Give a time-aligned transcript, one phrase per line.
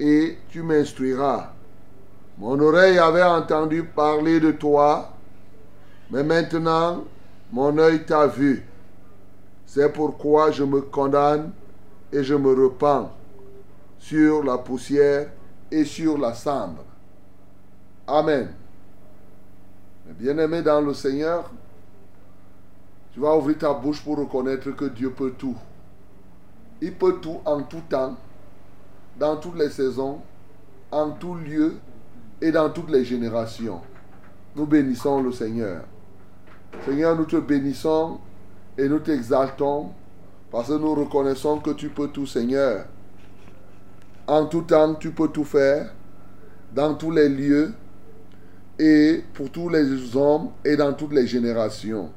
[0.00, 1.52] Et tu m'instruiras.
[2.38, 5.12] Mon oreille avait entendu parler de toi,
[6.10, 7.04] mais maintenant
[7.52, 8.66] mon œil t'a vu.
[9.66, 11.52] C'est pourquoi je me condamne
[12.12, 13.10] et je me repens
[13.98, 15.28] sur la poussière
[15.70, 16.84] et sur la cendre.
[18.06, 18.52] Amen.
[20.18, 21.50] Bien-aimé dans le Seigneur,
[23.12, 25.56] tu vas ouvrir ta bouche pour reconnaître que Dieu peut tout.
[26.82, 28.16] Il peut tout en tout temps,
[29.16, 30.18] dans toutes les saisons,
[30.90, 31.76] en tout lieu
[32.40, 33.80] et dans toutes les générations.
[34.56, 35.84] Nous bénissons le Seigneur.
[36.84, 38.18] Seigneur, nous te bénissons
[38.76, 39.90] et nous t'exaltons
[40.50, 42.86] parce que nous reconnaissons que tu peux tout, Seigneur.
[44.26, 45.94] En tout temps, tu peux tout faire,
[46.74, 47.72] dans tous les lieux
[48.80, 52.10] et pour tous les hommes et dans toutes les générations.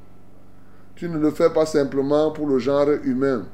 [0.96, 3.46] Tu ne le fais pas simplement pour le genre humain.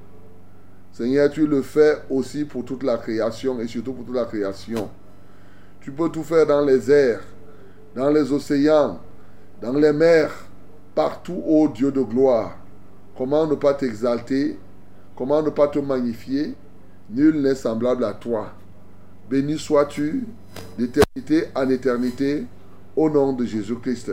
[0.92, 4.90] Seigneur, tu le fais aussi pour toute la création et surtout pour toute la création.
[5.80, 7.22] Tu peux tout faire dans les airs,
[7.96, 9.00] dans les océans,
[9.62, 10.32] dans les mers,
[10.94, 12.58] partout, ô Dieu de gloire.
[13.18, 14.60] Comment ne pas t'exalter?
[15.16, 16.56] Comment ne pas te magnifier?
[17.10, 18.52] Nul n'est semblable à toi.
[19.30, 20.26] Béni sois-tu
[20.78, 22.46] d'éternité en éternité
[22.96, 24.12] au nom de Jésus-Christ.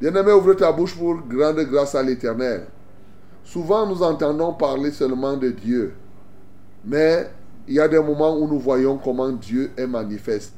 [0.00, 2.66] Bien-aimé, ouvre ta bouche pour grande grâce à l'Éternel.
[3.44, 5.94] Souvent, nous entendons parler seulement de Dieu,
[6.84, 7.30] mais
[7.68, 10.54] il y a des moments où nous voyons comment Dieu est manifeste.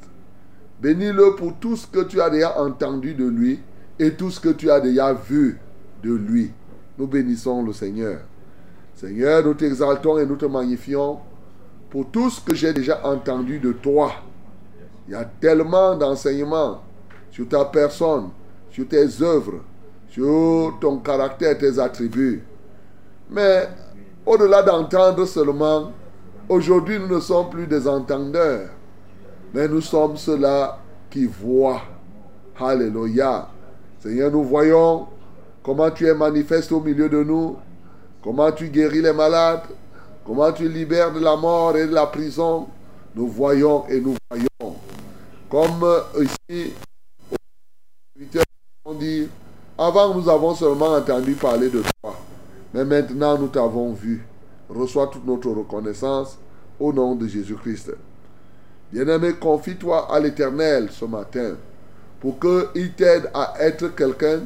[0.81, 3.59] Bénis-le pour tout ce que tu as déjà entendu de lui
[3.99, 5.59] et tout ce que tu as déjà vu
[6.03, 6.51] de lui.
[6.97, 8.19] Nous bénissons le Seigneur.
[8.95, 11.19] Seigneur, nous t'exaltons et nous te magnifions
[11.89, 14.11] pour tout ce que j'ai déjà entendu de toi.
[15.07, 16.81] Il y a tellement d'enseignements
[17.31, 18.29] sur ta personne,
[18.71, 19.61] sur tes œuvres,
[20.09, 22.43] sur ton caractère, tes attributs.
[23.29, 23.67] Mais
[24.25, 25.91] au-delà d'entendre seulement,
[26.47, 28.69] aujourd'hui nous ne sommes plus des entendeurs,
[29.53, 30.79] mais nous sommes ceux-là
[31.09, 31.81] qui voient.
[32.59, 33.49] Alléluia.
[33.99, 35.07] Seigneur, nous voyons
[35.63, 37.57] comment tu es manifeste au milieu de nous,
[38.23, 39.63] comment tu guéris les malades,
[40.25, 42.67] comment tu libères de la mort et de la prison.
[43.15, 44.75] Nous voyons et nous voyons.
[45.49, 45.85] Comme
[46.21, 46.73] ici,
[48.83, 49.27] on dit,
[49.77, 52.15] avant nous avons seulement entendu parler de toi,
[52.75, 54.27] mais maintenant nous t'avons vu.
[54.67, 56.37] Reçois toute notre reconnaissance
[56.77, 57.93] au nom de Jésus-Christ.
[58.91, 61.55] Bien-aimé, confie-toi à l'Éternel ce matin
[62.19, 64.41] pour qu'il t'aide à être quelqu'un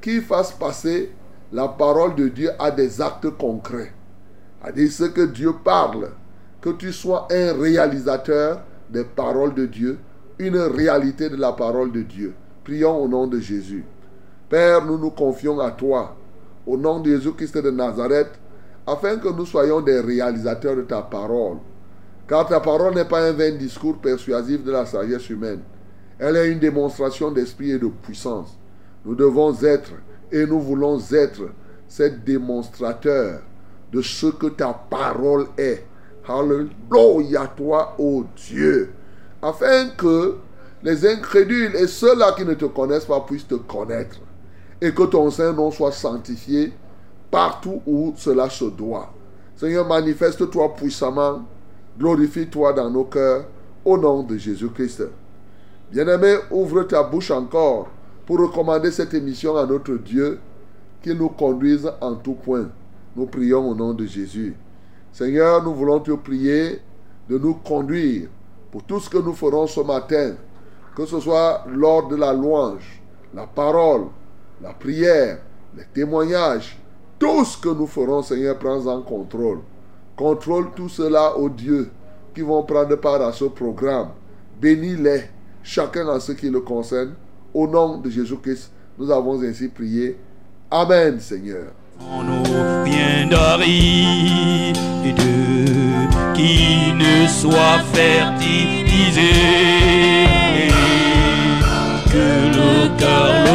[0.00, 1.10] qui fasse passer
[1.52, 3.92] la parole de Dieu à des actes concrets.
[4.62, 6.10] À dire ce que Dieu parle,
[6.60, 9.98] que tu sois un réalisateur des paroles de Dieu,
[10.38, 12.32] une réalité de la parole de Dieu.
[12.62, 13.84] Prions au nom de Jésus.
[14.48, 16.14] Père, nous nous confions à toi,
[16.66, 18.30] au nom de Jésus-Christ de Nazareth,
[18.86, 21.58] afin que nous soyons des réalisateurs de ta parole.
[22.28, 25.60] Car ta parole n'est pas un vain discours persuasif de la sagesse humaine.
[26.18, 28.56] Elle est une démonstration d'esprit et de puissance.
[29.04, 29.92] Nous devons être
[30.32, 31.50] et nous voulons être
[31.86, 33.40] ces démonstrateurs
[33.92, 35.84] de ce que ta parole est.
[36.28, 38.90] Alléluia toi, ô Dieu.
[39.40, 40.36] Afin que
[40.82, 44.18] les incrédules et ceux-là qui ne te connaissent pas puissent te connaître.
[44.80, 46.72] Et que ton Saint-Nom soit sanctifié
[47.30, 49.12] partout où cela se doit.
[49.56, 51.42] Seigneur, manifeste-toi puissamment.
[51.98, 53.46] Glorifie-toi dans nos cœurs.
[53.84, 55.04] Au nom de Jésus-Christ.
[55.90, 57.88] Bien-aimé, ouvre ta bouche encore
[58.26, 60.40] pour recommander cette émission à notre Dieu,
[61.00, 62.68] qu'il nous conduise en tout point.
[63.14, 64.56] Nous prions au nom de Jésus.
[65.12, 66.80] Seigneur, nous voulons te prier
[67.30, 68.28] de nous conduire
[68.72, 70.34] pour tout ce que nous ferons ce matin,
[70.96, 73.00] que ce soit lors de la louange,
[73.32, 74.06] la parole,
[74.62, 75.38] la prière,
[75.76, 76.78] les témoignages,
[77.18, 79.60] tout ce que nous ferons, Seigneur, prends en contrôle.
[80.16, 81.90] Contrôle tout cela, ô Dieu,
[82.34, 84.10] qui vont prendre part à ce programme.
[84.60, 85.30] Bénis-les,
[85.62, 87.14] chacun en ce qui le concerne.
[87.52, 90.18] Au nom de Jésus-Christ, nous avons ainsi prié.
[90.70, 91.72] Amen, Seigneur.
[93.32, 94.76] Aride,
[96.34, 99.32] qui ne soit fertilisé,
[102.10, 103.45] que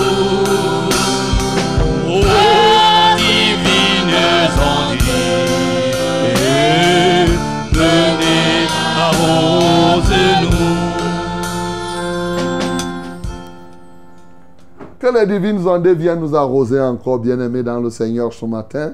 [15.09, 18.93] Que les divines ondes viennent nous arroser encore, bien-aimés dans le Seigneur ce matin.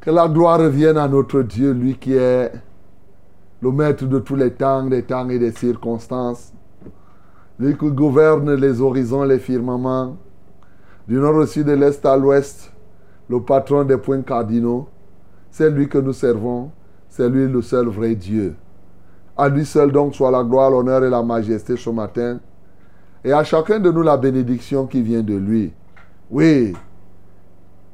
[0.00, 2.50] Que la gloire revienne à notre Dieu, lui qui est
[3.60, 6.54] le maître de tous les temps, des temps et des circonstances.
[7.58, 10.16] Lui qui gouverne les horizons, les firmaments,
[11.06, 12.72] du nord au sud, de l'est à l'ouest,
[13.28, 14.88] le patron des points cardinaux.
[15.50, 16.70] C'est lui que nous servons,
[17.10, 18.54] c'est lui le seul vrai Dieu.
[19.36, 22.40] À lui seul donc soit la gloire, l'honneur et la majesté ce matin.
[23.24, 25.72] Et à chacun de nous la bénédiction qui vient de lui.
[26.30, 26.72] Oui,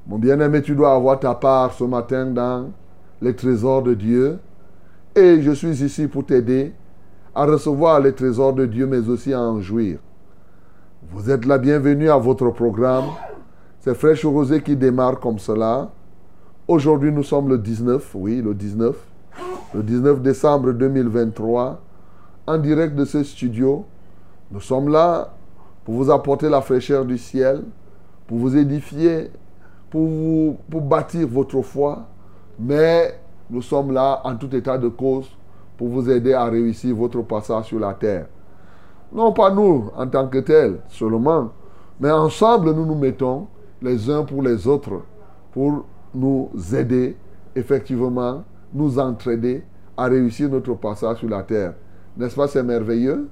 [0.07, 2.71] mon bien-aimé, tu dois avoir ta part ce matin dans
[3.21, 4.39] les trésors de Dieu.
[5.17, 6.73] Et je suis ici pour t'aider
[7.35, 9.99] à recevoir les trésors de Dieu, mais aussi à en jouir.
[11.11, 13.07] Vous êtes la bienvenue à votre programme.
[13.81, 15.91] C'est Fraîche Rosée qui démarre comme cela.
[16.69, 18.97] Aujourd'hui, nous sommes le 19, oui, le 19,
[19.75, 21.81] le 19 décembre 2023,
[22.47, 23.85] en direct de ce studio.
[24.51, 25.33] Nous sommes là
[25.85, 27.63] pour vous apporter la fraîcheur du ciel,
[28.27, 29.31] pour vous édifier,
[29.91, 32.07] pour, vous, pour bâtir votre foi,
[32.59, 33.21] mais
[33.51, 35.29] nous sommes là en tout état de cause
[35.77, 38.27] pour vous aider à réussir votre passage sur la terre.
[39.13, 41.51] Non pas nous en tant que tels seulement,
[42.01, 43.47] mais ensemble nous nous mettons
[43.83, 45.03] les uns pour les autres
[45.53, 45.85] pour
[46.15, 47.17] nous aider
[47.55, 49.65] effectivement, nous entraider
[49.97, 51.75] à réussir notre passage sur la terre.
[52.17, 53.29] N'est-ce pas, c'est merveilleux?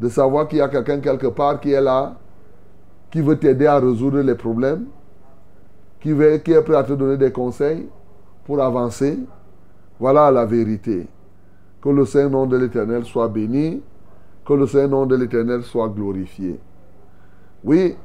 [0.00, 2.16] De savoir qu'il y a quelqu'un quelque part qui est là,
[3.10, 4.86] qui veut t'aider à résoudre les problèmes,
[6.00, 7.88] qui, est prêt à te donner des conseils
[8.44, 9.18] pour avancer.
[9.98, 11.08] Voilà la vérité.
[11.80, 13.82] Que le Saint-Nom de l'Éternel soit béni,
[14.44, 16.60] que le Saint-Nom de l'Éternel soit glorifié.
[17.64, 17.96] Oui,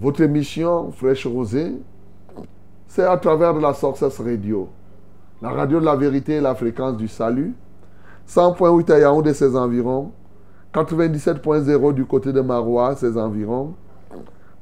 [0.00, 1.72] votre émission Fraîche Rosée,
[2.86, 4.68] c'est à travers la Success Radio,
[5.42, 7.54] la radio de la vérité et la fréquence du salut,
[8.28, 10.12] 100.8 à Yaoundé ses environs,
[10.74, 13.74] 97.0 du côté de Marois, ses environs,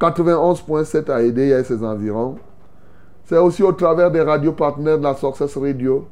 [0.01, 2.37] 91.7 à Edea et ses environs.
[3.25, 6.09] C'est aussi au travers des radios partenaires de la Success Radio,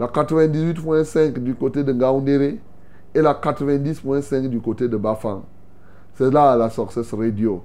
[0.00, 2.60] la 98.5 du côté de Ngaoundéré
[3.14, 5.42] et la 90.5 du côté de Bafang.
[6.14, 7.62] C'est là la Success Radio.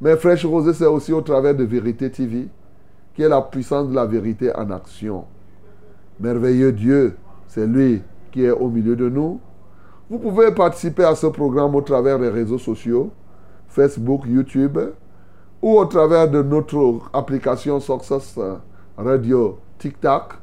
[0.00, 2.48] Mais Fraîche Rosée, c'est aussi au travers de Vérité TV,
[3.14, 5.24] qui est la puissance de la vérité en action.
[6.20, 7.16] Merveilleux Dieu,
[7.48, 9.40] c'est lui qui est au milieu de nous.
[10.10, 13.10] Vous pouvez participer à ce programme au travers des réseaux sociaux,
[13.68, 14.78] Facebook, YouTube,
[15.60, 18.38] ou au travers de notre application Success
[18.96, 20.34] Radio TikTok,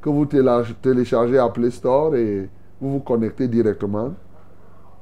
[0.00, 2.48] que vous téléchargez à Play Store et
[2.80, 4.14] vous vous connectez directement.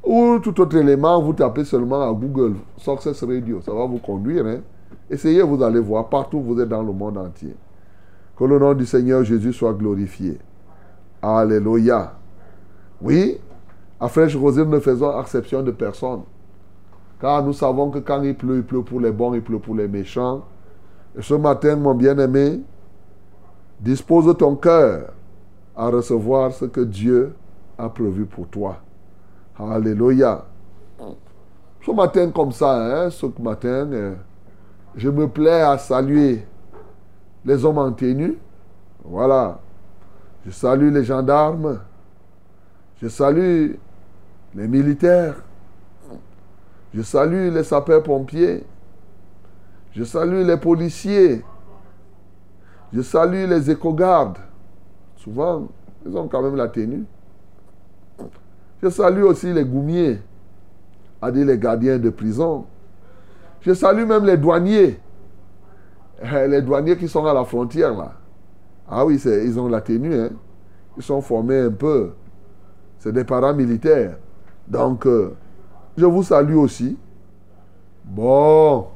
[0.04, 3.60] Ou tout autre élément, vous tapez seulement à Google Success Radio.
[3.60, 4.46] Ça va vous conduire.
[4.46, 4.62] Hein?
[5.08, 7.54] Essayez, vous allez voir partout vous êtes dans le monde entier.
[8.36, 10.38] Que le nom du Seigneur Jésus soit glorifié.
[11.22, 12.14] Alléluia.
[13.00, 13.38] Oui,
[14.00, 16.22] à Fraîche Rosée, nous ne faisons exception de personne.
[17.20, 19.74] Car nous savons que quand il pleut, il pleut pour les bons, il pleut pour
[19.74, 20.44] les méchants.
[21.18, 22.60] Et ce matin, mon bien-aimé,
[23.80, 25.12] dispose ton cœur
[25.76, 27.34] à recevoir ce que Dieu
[27.76, 28.76] a prévu pour toi.
[29.58, 30.44] Alléluia.
[31.84, 34.14] Ce matin comme ça, hein, ce matin, euh,
[34.94, 36.44] je me plais à saluer
[37.44, 38.36] les hommes en tenue.
[39.04, 39.60] Voilà.
[40.44, 41.80] Je salue les gendarmes.
[43.00, 43.72] Je salue
[44.54, 45.36] les militaires.
[46.94, 48.64] Je salue les sapeurs-pompiers.
[49.92, 51.44] Je salue les policiers.
[52.92, 54.38] Je salue les éco-gardes.
[55.16, 55.68] Souvent,
[56.06, 57.04] ils ont quand même la tenue.
[58.82, 60.20] Je salue aussi les goumiers,
[61.20, 62.64] à dire les gardiens de prison.
[63.60, 64.98] Je salue même les douaniers.
[66.22, 68.12] Eh, Les douaniers qui sont à la frontière là.
[68.88, 70.14] Ah oui, ils ont la tenue.
[70.14, 70.30] Hein.
[70.96, 72.12] Ils sont formés un peu.
[72.98, 74.16] C'est des paramilitaires.
[74.68, 75.34] Donc, euh,
[75.96, 76.96] je vous salue aussi.
[78.04, 78.86] Bon.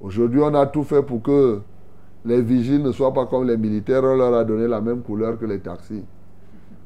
[0.00, 1.60] Aujourd'hui, on a tout fait pour que
[2.24, 4.02] les vigiles ne soient pas comme les militaires.
[4.04, 6.04] On leur a donné la même couleur que les taxis.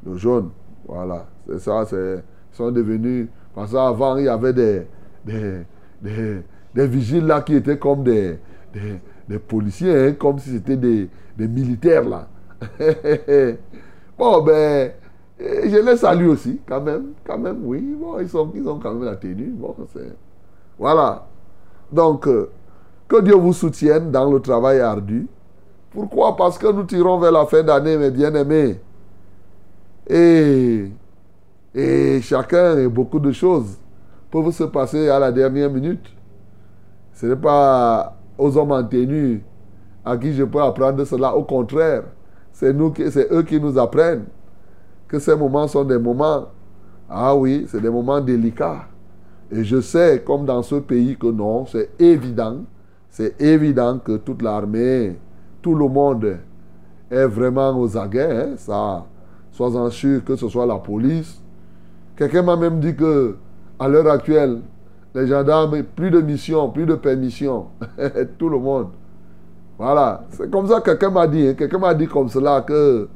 [0.05, 0.51] Le jaune.
[0.87, 1.27] Voilà.
[1.49, 1.85] C'est ça.
[1.93, 3.29] Ils sont devenus.
[3.55, 4.87] Parce qu'avant, il y avait des,
[5.25, 5.65] des,
[6.75, 8.39] des, vigiles là qui étaient comme des,
[8.73, 12.29] des, des policiers, hein, comme si c'était des, des militaires là.
[14.19, 14.93] bon, ben,
[15.39, 17.13] eh, je les salue aussi, quand même.
[17.25, 17.95] Quand même, oui.
[17.99, 19.55] Bon, ils, sont, ils ont quand même la tenue.
[20.79, 21.27] Voilà.
[21.93, 22.51] Donc, euh,
[23.07, 25.29] que Dieu vous soutienne dans le travail ardu.
[25.91, 26.37] Pourquoi?
[26.37, 28.81] Parce que nous tirons vers la fin d'année, mes bien-aimés.
[30.09, 30.91] Et,
[31.75, 33.77] et chacun et beaucoup de choses
[34.31, 36.07] peuvent se passer à la dernière minute.
[37.13, 39.43] Ce n'est pas aux hommes en tenue
[40.05, 41.35] à qui je peux apprendre cela.
[41.35, 42.05] Au contraire,
[42.53, 42.75] c'est
[43.11, 44.25] c'est eux qui nous apprennent
[45.09, 46.47] que ces moments sont des moments,
[47.09, 48.87] ah oui, c'est des moments délicats.
[49.51, 52.59] Et je sais, comme dans ce pays, que non, c'est évident,
[53.11, 55.17] c'est évident que toute l'armée,
[55.63, 56.39] tout le monde
[57.11, 58.31] est vraiment aux aguets.
[58.31, 59.05] hein, ça,
[59.53, 61.41] sois-en sûr que ce soit la police.
[62.17, 63.37] Quelqu'un m'a même dit que,
[63.79, 64.61] à l'heure actuelle,
[65.15, 67.67] les gendarmes, plus de missions, plus de permissions.
[68.39, 68.89] tout le monde.
[69.79, 70.25] Voilà.
[70.31, 71.47] C'est comme ça que quelqu'un m'a dit.
[71.49, 73.09] hein, Quelqu'un m'a dit comme cela que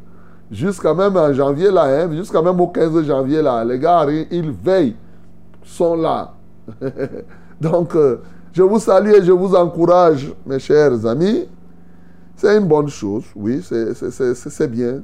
[0.50, 4.50] jusqu'à même en janvier, là, hein, jusqu'à même au 15 janvier, là, les gars, ils
[4.50, 4.96] veillent,
[5.62, 6.34] sont là.
[7.60, 8.20] Donc, euh,
[8.52, 11.46] je vous salue et je vous encourage, mes chers amis.
[12.36, 15.02] C'est une bonne chose, oui, c'est bien.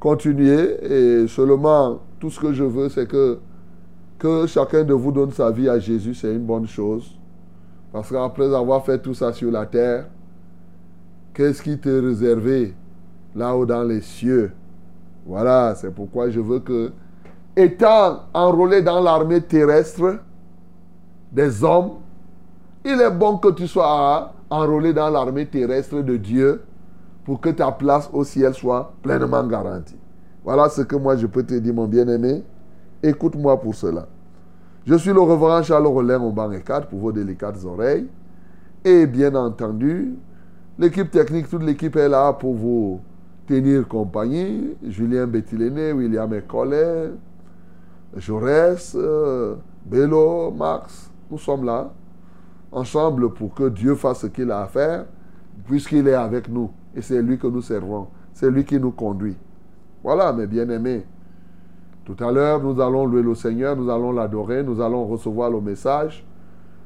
[0.00, 3.38] Continuez et seulement tout ce que je veux, c'est que,
[4.18, 7.14] que chacun de vous donne sa vie à Jésus, c'est une bonne chose.
[7.92, 10.06] Parce qu'après avoir fait tout ça sur la terre,
[11.34, 12.74] qu'est-ce qui t'est réservé?
[13.34, 14.52] Là-haut dans les cieux
[15.26, 16.92] Voilà, c'est pourquoi je veux que,
[17.56, 20.20] étant enrôlé dans l'armée terrestre
[21.32, 21.96] des hommes,
[22.84, 26.62] il est bon que tu sois enrôlé dans l'armée terrestre de Dieu
[27.24, 29.98] pour que ta place au ciel soit pleinement garantie.
[30.42, 32.42] Voilà ce que moi je peux te dire, mon bien-aimé.
[33.02, 34.06] Écoute-moi pour cela.
[34.86, 38.08] Je suis le reverend Charles Rollin au banc 4 pour vos délicates oreilles.
[38.82, 40.14] Et bien entendu,
[40.78, 43.00] l'équipe technique, toute l'équipe est là pour vous
[43.48, 44.76] tenir compagnie.
[44.86, 47.10] Julien Bettiléné, William Ecollet,
[48.16, 51.92] Jaurès, euh, Bello, Max, nous sommes là,
[52.70, 55.06] ensemble pour que Dieu fasse ce qu'il a à faire,
[55.64, 56.70] puisqu'il est avec nous.
[56.94, 58.08] Et c'est lui que nous servons.
[58.34, 59.36] C'est lui qui nous conduit.
[60.04, 61.04] Voilà, mes bien-aimés.
[62.04, 65.60] Tout à l'heure, nous allons louer le Seigneur, nous allons l'adorer, nous allons recevoir le
[65.60, 66.24] message.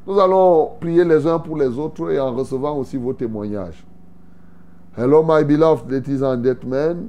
[0.06, 3.84] Nous allons prier les uns pour les autres et en recevant aussi vos témoignages.
[4.94, 7.08] Hello, my beloved ladies and gentlemen.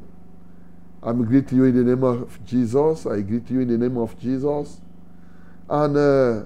[1.02, 3.06] I'm greeting you in the name of Jesus.
[3.06, 4.80] I greet you in the name of Jesus.
[5.70, 6.44] And uh,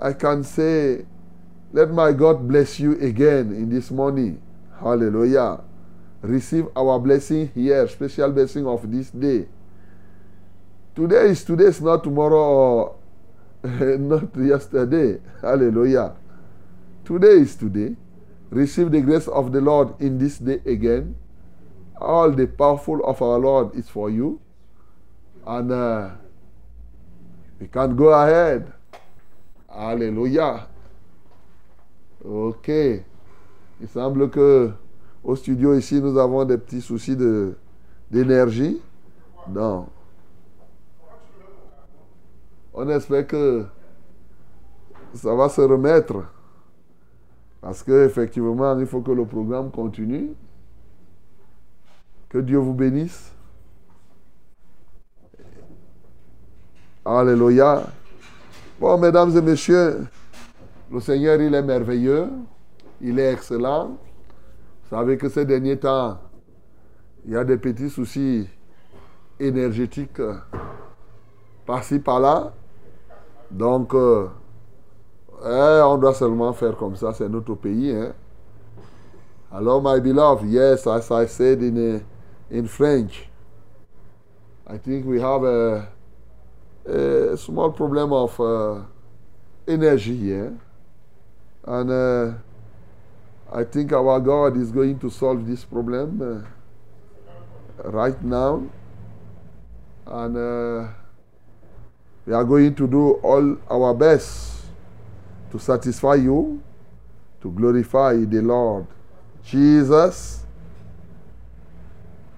[0.00, 1.04] I can say,
[1.70, 4.40] let my God bless you again in this morning.
[4.80, 5.60] Hallelujah.
[6.22, 9.46] Receive our blessing here, special blessing of this day.
[10.96, 12.96] Today is today is not tomorrow or
[13.62, 15.20] not yesterday.
[15.42, 16.16] Hallelujah.
[17.04, 17.96] Today is today.
[18.50, 21.16] Receive the grace of the Lord in this day again.
[22.00, 24.40] All the powerful of our Lord is for you.
[25.46, 26.10] And uh,
[27.60, 28.72] we can go ahead.
[29.68, 30.66] Alléluia.
[32.24, 32.68] Ok.
[33.80, 34.72] Il semble que
[35.22, 37.16] au studio ici, nous avons des petits soucis
[38.10, 38.80] d'énergie.
[39.48, 39.88] Non.
[42.72, 43.66] On espère que
[45.14, 46.24] ça va se remettre.
[47.60, 50.30] Parce qu'effectivement, il faut que le programme continue.
[52.28, 53.32] Que Dieu vous bénisse.
[57.04, 57.84] Alléluia.
[58.78, 60.06] Bon, mesdames et messieurs,
[60.90, 62.28] le Seigneur, il est merveilleux.
[63.00, 63.88] Il est excellent.
[63.88, 66.18] Vous savez que ces derniers temps,
[67.24, 68.48] il y a des petits soucis
[69.40, 70.20] énergétiques
[71.66, 72.52] par-ci, par-là.
[73.50, 74.28] Donc, euh,
[75.44, 77.12] eh, on doit seulement faire comme ça.
[77.12, 77.94] C'est notre pays.
[77.94, 78.12] Hein.
[79.50, 82.00] Alors, my beloved, yes, as I said in, uh,
[82.50, 83.28] in French,
[84.66, 85.88] I think we have a,
[86.86, 88.82] a small problem of uh,
[89.66, 90.52] energy here.
[91.66, 92.32] And uh,
[93.50, 96.20] I think our God is going to solve this problem
[97.82, 98.62] uh, right now.
[100.06, 100.34] And
[102.26, 104.57] we are going to do all our best
[105.50, 106.62] to satisfy you,
[107.40, 108.86] to glorify the Lord
[109.44, 110.44] Jesus,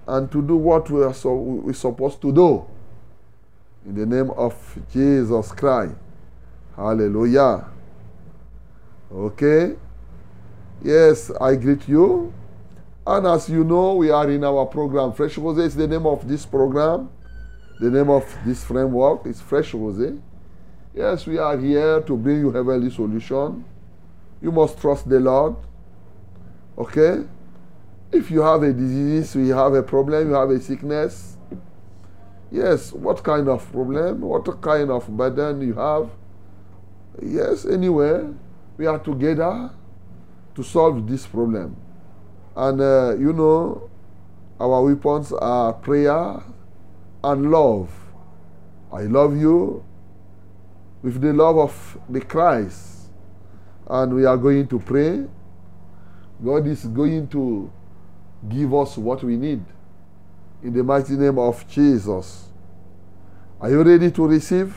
[0.07, 2.65] and to do what we are so, we're supposed to do.
[3.85, 4.55] In the name of
[4.91, 5.95] Jesus Christ.
[6.75, 7.65] Hallelujah.
[9.11, 9.75] Okay?
[10.83, 12.33] Yes, I greet you.
[13.05, 15.13] And as you know, we are in our program.
[15.13, 17.09] Fresh Rose is the name of this program.
[17.79, 20.19] The name of this framework is Fresh Rose.
[20.93, 23.63] Yes, we are here to bring you heavenly solution.
[24.41, 25.55] You must trust the Lord.
[26.77, 27.23] Okay?
[28.11, 31.37] If you have a disease, you have a problem, you have a sickness.
[32.51, 34.19] Yes, what kind of problem?
[34.19, 36.09] What kind of burden you have?
[37.23, 38.27] Yes, anyway,
[38.75, 39.71] we are together
[40.55, 41.77] to solve this problem.
[42.53, 43.89] And uh, you know,
[44.59, 46.43] our weapons are prayer
[47.23, 47.89] and love.
[48.91, 49.85] I love you
[51.01, 53.09] with the love of the Christ.
[53.87, 55.25] And we are going to pray.
[56.43, 57.71] God is going to
[58.49, 59.63] give us what we need.
[60.63, 62.49] In the mighty name of Jesus.
[63.59, 64.75] Are you ready to receive?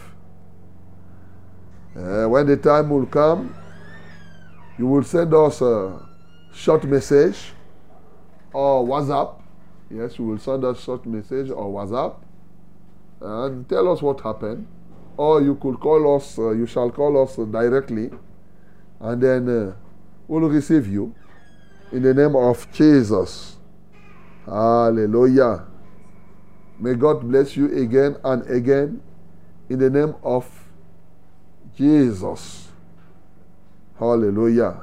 [1.97, 3.55] Uh, when the time will come,
[4.79, 6.01] you will send us a
[6.53, 7.53] short message
[8.53, 9.41] or WhatsApp.
[9.91, 12.17] Yes, you will send us short message or WhatsApp
[13.21, 14.67] and tell us what happened.
[15.17, 18.11] Or you could call us, uh, you shall call us directly,
[19.01, 19.73] and then uh,
[20.27, 21.15] we'll receive you
[21.93, 23.57] in the name of Jesus.
[24.45, 25.67] Hallelujah.
[26.81, 29.01] May God bless you again and again
[29.69, 30.45] in the name of
[31.77, 32.69] Jesus.
[33.99, 34.83] Hallelujah.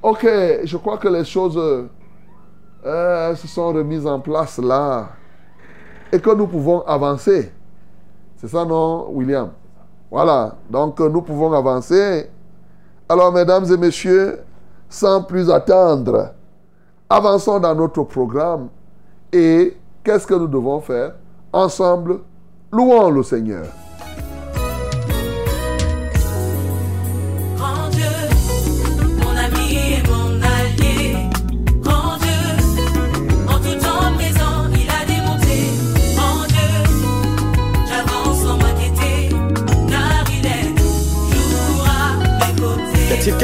[0.00, 0.24] Ok,
[0.64, 1.58] je crois que les choses
[2.86, 5.10] euh, se sont remises en place là
[6.12, 7.52] et que nous pouvons avancer.
[8.38, 9.50] C'est ça, non, William?
[10.10, 12.30] Voilà, donc nous pouvons avancer.
[13.08, 14.40] Alors, mesdames et messieurs,
[14.88, 16.34] sans plus attendre,
[17.10, 18.68] avançons dans notre programme
[19.32, 21.14] et qu'est-ce que nous devons faire?
[21.52, 22.20] Ensemble,
[22.70, 23.66] louons le Seigneur.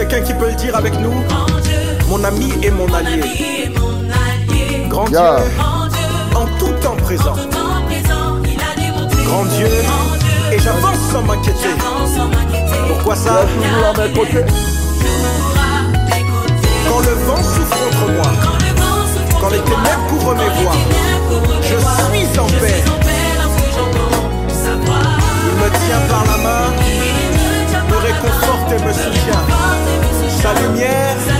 [0.06, 3.72] Quelqu'un qui peut le dire avec nous Grand Dieu, Mon ami et mon allié.
[4.88, 5.08] Grand.
[5.08, 5.18] Dieu,
[6.34, 7.34] en tout temps présent.
[9.24, 9.68] Grand Dieu,
[10.52, 11.74] et j'avance sans m'inquiéter.
[12.88, 13.46] Pourquoi ça?
[16.88, 18.30] Quand le vent souffle contre moi,
[19.40, 20.76] Quand les ténèbres couvrent mes voies,
[21.60, 22.68] je suis en paix.
[22.68, 25.02] suis en paix lorsque j'entends sa voix.
[25.48, 26.83] il me tient par la main,
[28.24, 29.44] main, et me soutient.
[30.28, 31.33] Sa lumière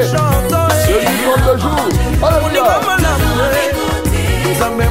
[0.00, 0.30] mes jamais.
[0.30, 0.48] côtés.
[0.50, 1.80] J'entends Je lui donne le jour.
[2.26, 2.64] Alléluia.
[4.62, 4.88] À mes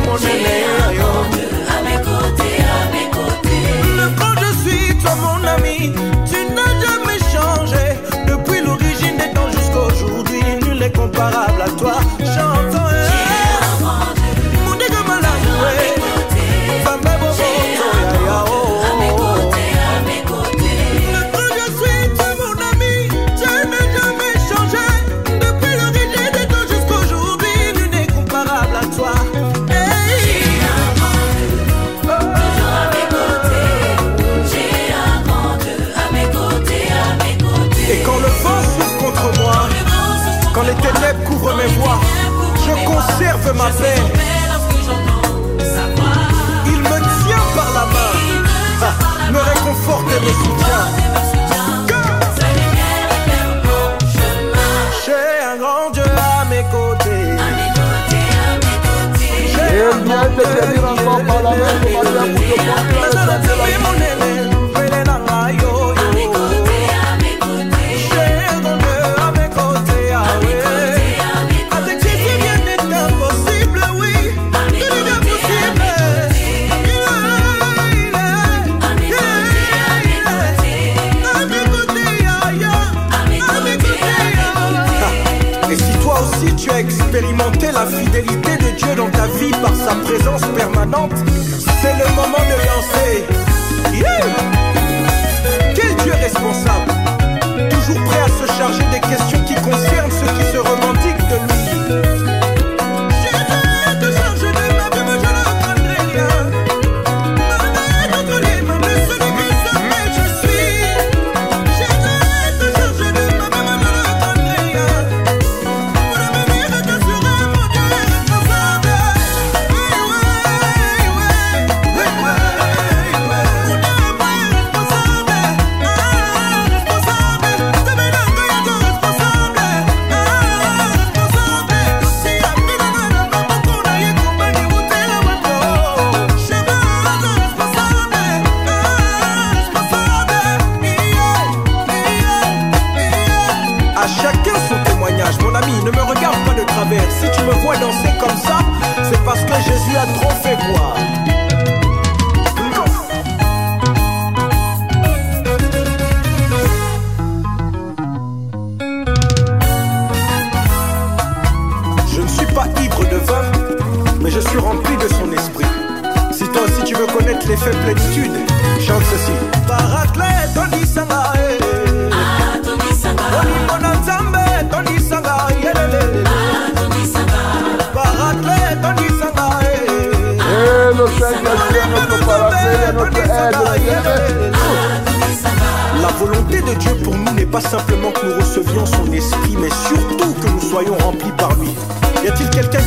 [2.03, 3.59] côtés, à mes côtés.
[4.19, 5.91] Quand je suis toi mon ami,
[6.29, 7.85] tu n'as jamais changé.
[8.27, 11.95] Depuis l'origine des temps jusqu'aujourd'hui, nul n'est comparable à toi.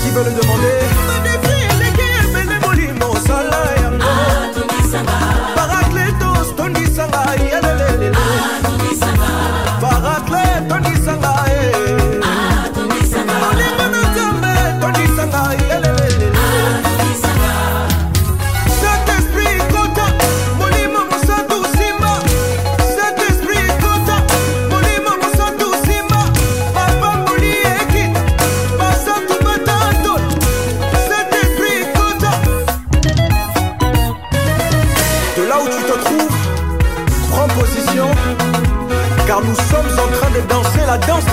[0.01, 1.32] Qui veut le demander?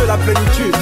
[0.09, 0.78] La plénitude.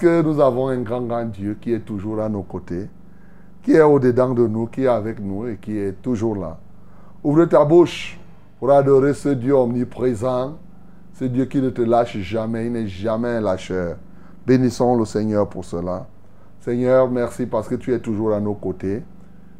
[0.00, 2.88] Que nous avons un grand, grand Dieu qui est toujours à nos côtés,
[3.62, 6.56] qui est au-dedans de nous, qui est avec nous et qui est toujours là.
[7.22, 8.18] Ouvre ta bouche
[8.58, 10.56] pour adorer ce Dieu omniprésent,
[11.12, 13.98] ce Dieu qui ne te lâche jamais, il n'est jamais un lâcheur.
[14.46, 16.06] Bénissons le Seigneur pour cela.
[16.60, 19.02] Seigneur, merci parce que tu es toujours à nos côtés.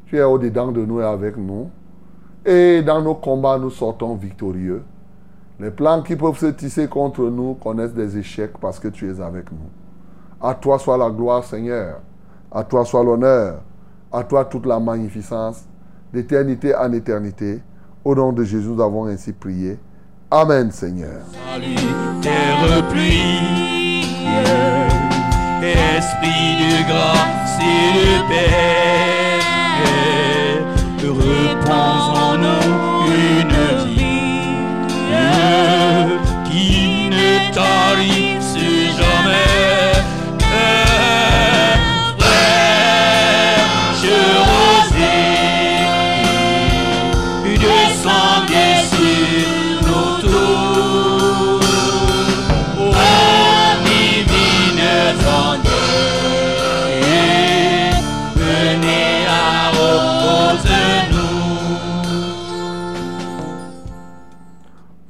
[0.07, 1.69] Tu es au-dedans de nous et avec nous.
[2.47, 4.83] Et dans nos combats, nous sortons victorieux.
[5.59, 9.21] Les plans qui peuvent se tisser contre nous connaissent des échecs parce que tu es
[9.21, 9.69] avec nous.
[10.43, 12.01] À toi soit la gloire, Seigneur.
[12.51, 13.61] À toi soit l'honneur.
[14.11, 15.65] À toi toute la magnificence.
[16.13, 17.63] D'éternité en éternité.
[18.03, 19.79] Au nom de Jésus, nous avons ainsi prié.
[20.31, 21.21] Amen, Seigneur.
[21.53, 21.75] Salut,
[22.23, 24.15] terre pluie,
[25.63, 29.41] esprit de grâce et de paix,
[31.69, 33.57] en nous une
[33.89, 34.57] vie
[36.51, 37.31] qui ne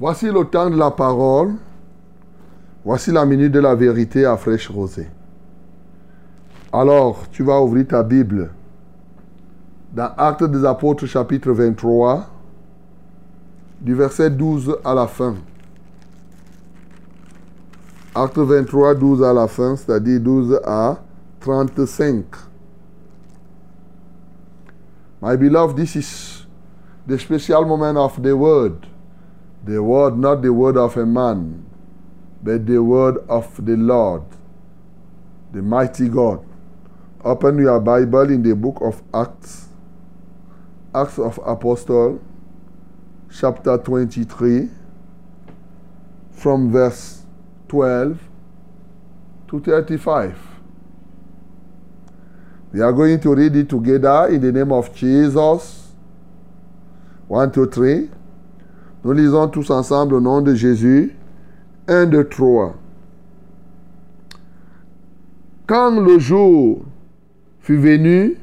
[0.01, 1.53] Voici le temps de la parole.
[2.83, 5.07] Voici la minute de la vérité à fraîche rosée.
[6.73, 8.49] Alors, tu vas ouvrir ta Bible
[9.93, 12.25] dans Actes des Apôtres chapitre 23,
[13.79, 15.35] du verset 12 à la fin.
[18.15, 20.97] Acte 23, 12 à la fin, c'est-à-dire 12 à
[21.41, 22.25] 35.
[25.21, 26.47] My beloved, this is
[27.07, 28.87] the special moment of the word.
[29.63, 31.65] The word, not the word of a man,
[32.41, 34.23] but the word of the Lord,
[35.51, 36.43] the mighty God.
[37.23, 39.67] Open your Bible in the book of Acts,
[40.95, 42.19] Acts of Apostle,
[43.31, 44.69] chapter 23,
[46.31, 47.23] from verse
[47.67, 48.19] 12
[49.47, 50.37] to 35.
[52.73, 55.93] We are going to read it together in the name of Jesus.
[57.27, 58.09] One, two, three.
[59.03, 61.15] Nous lisons tous ensemble au nom de Jésus.
[61.87, 62.75] Un, deux, trois.
[65.65, 66.85] Quand le jour
[67.61, 68.37] fut venu,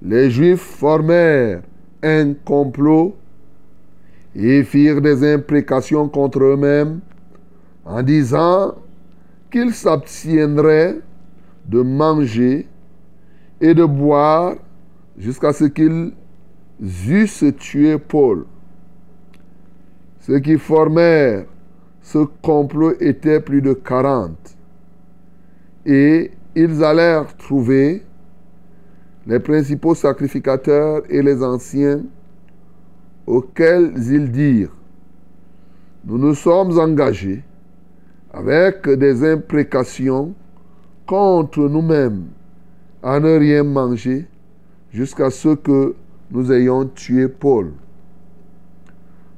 [0.00, 1.60] les Juifs formèrent
[2.02, 3.14] un complot
[4.34, 7.00] et firent des imprécations contre eux-mêmes
[7.84, 8.74] en disant
[9.50, 10.98] qu'ils s'abstiendraient
[11.68, 12.66] de manger
[13.60, 14.54] et de boire
[15.18, 16.12] jusqu'à ce qu'ils
[16.80, 18.46] eussent tué Paul.
[20.22, 21.46] Ceux qui formèrent
[22.00, 24.30] ce complot étaient plus de 40.
[25.84, 28.04] Et ils allèrent trouver
[29.26, 32.02] les principaux sacrificateurs et les anciens
[33.26, 34.74] auxquels ils dirent,
[36.04, 37.42] nous nous sommes engagés
[38.32, 40.34] avec des imprécations
[41.04, 42.26] contre nous-mêmes
[43.02, 44.26] à ne rien manger
[44.92, 45.96] jusqu'à ce que
[46.30, 47.72] nous ayons tué Paul.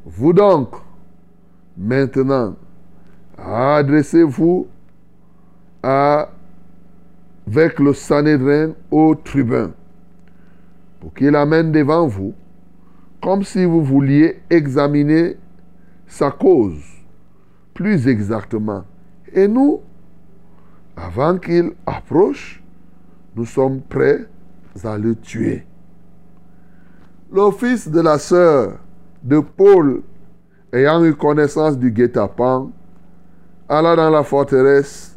[0.05, 0.69] Vous donc,
[1.77, 2.57] maintenant,
[3.39, 4.67] adressez-vous
[5.83, 9.73] avec le Sanhédrin au tribun
[11.01, 12.35] pour qu'il amène devant vous,
[13.23, 15.37] comme si vous vouliez examiner
[16.07, 16.83] sa cause
[17.75, 18.85] plus exactement.
[19.33, 19.81] Et nous,
[20.97, 22.63] Avant qu'il approche,
[23.35, 24.27] nous sommes prêts
[24.85, 25.67] à le tuer.
[27.33, 28.79] Le fils de la sœur
[29.25, 30.03] de Paul,
[30.73, 32.71] ayant eu connaissance du guet-apens,
[33.69, 35.17] alla dans la forteresse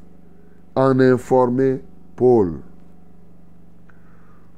[0.75, 1.83] en informer
[2.15, 2.59] Paul.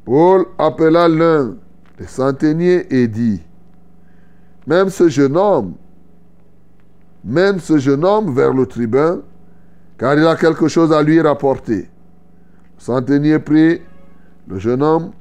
[0.06, 1.56] Paul appela l'un
[1.98, 3.42] des centeniers et dit,
[4.68, 5.74] même ce jeune homme,
[7.24, 9.22] mène ce jeune homme vers le tribun,
[9.98, 11.90] car il a quelque chose à lui rapporter.
[12.78, 13.82] Le centenier prit
[14.48, 15.12] le jeune homme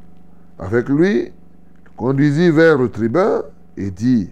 [0.58, 3.42] avec lui, le conduisit vers le tribun
[3.78, 4.28] et dit,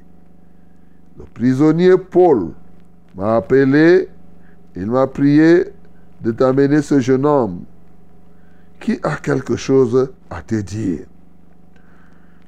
[1.17, 2.51] le prisonnier Paul
[3.15, 4.09] m'a appelé,
[4.75, 5.65] il m'a prié
[6.21, 7.61] de t'amener ce jeune homme
[8.81, 11.07] qui a quelque chose à te dire?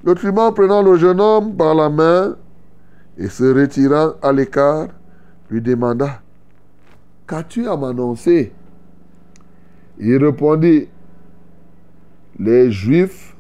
[0.05, 2.37] Le tribun prenant le jeune homme par la main
[3.17, 4.89] et se retirant à l'écart,
[5.51, 6.21] lui demanda,
[7.27, 8.53] Qu'as-tu à m'annoncer?
[9.99, 10.89] Il répondit,
[12.39, 13.37] Les Juifs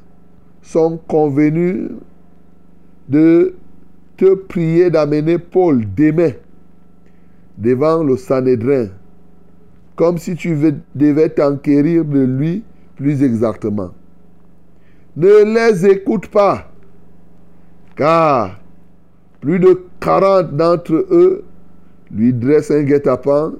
[0.63, 1.91] sont convenus
[3.09, 3.55] de
[4.17, 6.33] te prier d'amener Paul demain
[7.57, 8.89] devant le Sanhédrin,
[9.97, 10.57] comme si tu
[10.95, 12.65] devais t'enquérir de lui
[12.97, 13.93] plus exactement.
[15.17, 16.71] Ne les écoute pas,
[17.97, 18.61] car
[19.41, 21.45] plus de 40 d'entre eux
[22.11, 23.53] lui dressent un guet-apens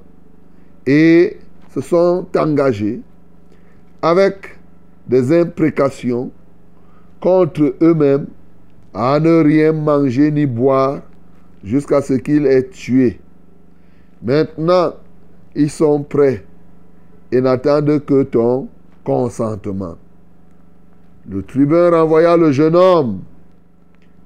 [0.85, 1.37] et
[1.73, 3.01] se sont engagés
[4.01, 4.57] avec
[5.07, 6.31] des imprécations
[7.19, 8.27] contre eux-mêmes
[8.93, 11.01] à ne rien manger ni boire
[11.63, 13.19] jusqu'à ce qu'il ait tué.
[14.21, 14.93] Maintenant,
[15.55, 16.43] ils sont prêts
[17.31, 18.67] et n'attendent que ton
[19.03, 19.95] consentement.
[21.29, 23.21] Le tribun renvoya le jeune homme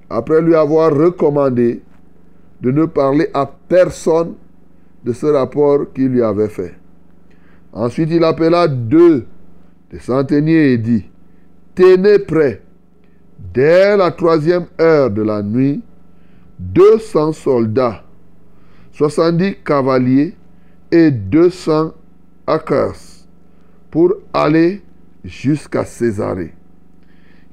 [0.10, 1.82] après lui avoir recommandé
[2.62, 4.34] de ne parler à personne
[5.04, 6.76] de ce rapport qu'il lui avait fait.
[7.74, 9.26] Ensuite, il appela deux
[9.92, 11.06] des centeniers et dit,
[11.76, 12.62] Tenez prêt,
[13.54, 15.84] dès la troisième heure de la nuit,
[16.60, 18.04] 200 soldats,
[18.94, 20.36] 70 cavaliers
[20.92, 21.94] et 200
[22.48, 22.96] hackers
[23.92, 24.82] pour aller
[25.24, 26.54] jusqu'à Césarée,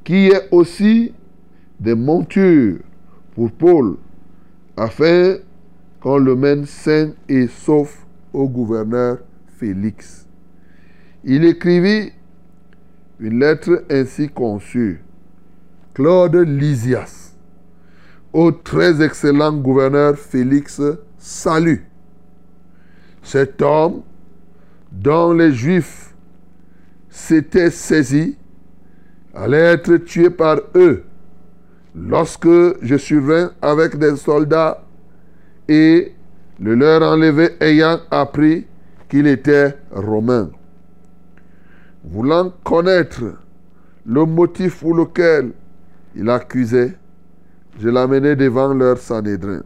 [0.04, 1.12] qui est aussi
[1.78, 2.78] des montures
[3.34, 3.96] pour Paul,
[4.76, 5.36] afin
[6.00, 9.18] qu'on le mène sain et sauf au gouverneur
[9.58, 10.26] Félix.
[11.24, 12.12] Il écrivit
[13.18, 15.02] une lettre ainsi conçue.
[16.00, 17.34] Claude Lysias,
[18.32, 20.80] au très excellent gouverneur Félix,
[21.18, 21.84] salut.
[23.22, 24.00] Cet homme
[24.90, 26.14] dont les Juifs
[27.10, 28.38] s'étaient saisis
[29.34, 31.04] allait être tué par eux
[31.94, 32.48] lorsque
[32.80, 34.82] je survins avec des soldats
[35.68, 36.14] et
[36.60, 38.66] le leur enlevé ayant appris
[39.06, 40.48] qu'il était romain.
[42.04, 43.34] Voulant connaître
[44.06, 45.52] le motif pour lequel
[46.14, 46.96] il accusait,
[47.78, 49.62] je l'amenai devant leur Sanhédrin.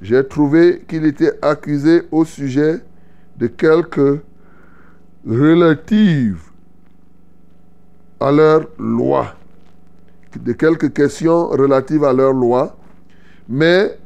[0.00, 2.80] J'ai trouvé qu'il était accusé au sujet
[3.36, 4.20] de quelques
[5.26, 6.42] relatives
[8.20, 9.34] à leur loi,
[10.38, 12.76] de quelques questions relatives à leur loi,
[13.48, 13.98] mais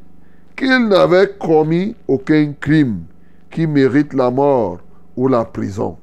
[0.55, 3.03] qu'il n'avait commis aucun crime
[3.49, 4.79] qui mérite la mort
[5.15, 5.97] ou la prison.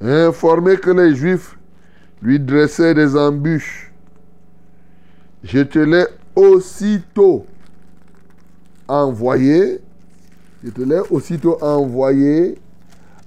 [0.00, 1.56] Informé que les Juifs
[2.22, 3.92] lui dressaient des embûches,
[5.42, 6.06] je te l'ai
[6.36, 7.44] aussitôt
[8.86, 9.80] envoyé,
[10.62, 12.58] je te l'ai aussitôt envoyé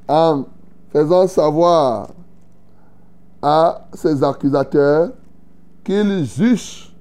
[0.07, 0.45] en
[0.93, 2.09] faisant savoir
[3.41, 5.11] à ses accusateurs
[5.83, 6.91] qu'ils eussent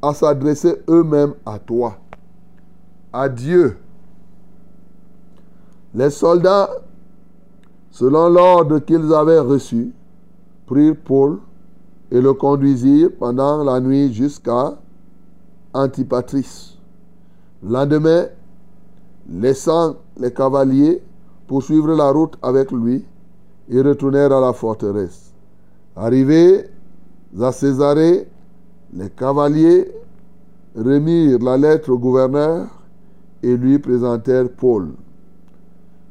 [0.00, 1.98] à s'adresser eux-mêmes à toi,
[3.12, 3.76] à Dieu.
[5.94, 6.70] Les soldats,
[7.90, 9.92] selon l'ordre qu'ils avaient reçu,
[10.70, 11.38] prirent Paul
[12.12, 14.78] et le conduisirent pendant la nuit jusqu'à
[15.74, 16.78] Antipatris.
[17.62, 18.26] Le lendemain,
[19.28, 21.02] laissant les cavaliers
[21.48, 23.04] poursuivre la route avec lui,
[23.68, 25.32] ils retournèrent à la forteresse.
[25.96, 26.66] Arrivés
[27.40, 28.28] à Césarée,
[28.94, 29.90] les cavaliers
[30.76, 32.68] remirent la lettre au gouverneur
[33.42, 34.92] et lui présentèrent Paul.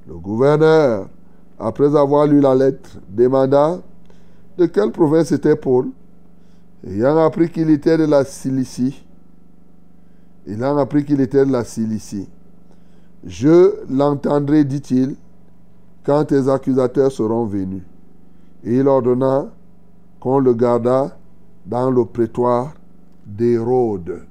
[0.06, 1.08] Le gouverneur,
[1.58, 3.80] après avoir lu la lettre, demanda
[4.60, 5.90] de quelle province était Paul?
[6.86, 9.06] Ayant appris qu'il était de la Cilicie,
[10.46, 12.30] il a appris qu'il était de la Cilicie.
[13.26, 15.16] Je l'entendrai, dit-il,
[16.04, 17.84] quand tes accusateurs seront venus.
[18.64, 19.48] Et il ordonna
[20.20, 21.18] qu'on le gardât
[21.66, 22.74] dans le prétoire
[23.26, 24.24] d'Hérode.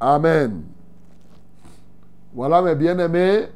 [0.00, 0.62] Amen.
[2.34, 3.46] Voilà mes bien-aimés,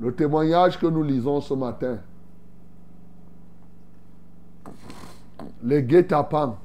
[0.00, 1.98] Le témoignage que nous lisons ce matin.
[5.62, 6.56] Les guet-apens.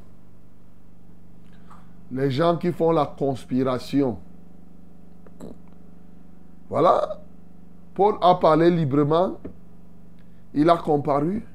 [2.11, 4.17] Les gens qui font la conspiration.
[6.69, 7.19] Voilà.
[7.93, 9.37] Paul a parlé librement.
[10.53, 11.45] Il a comparu.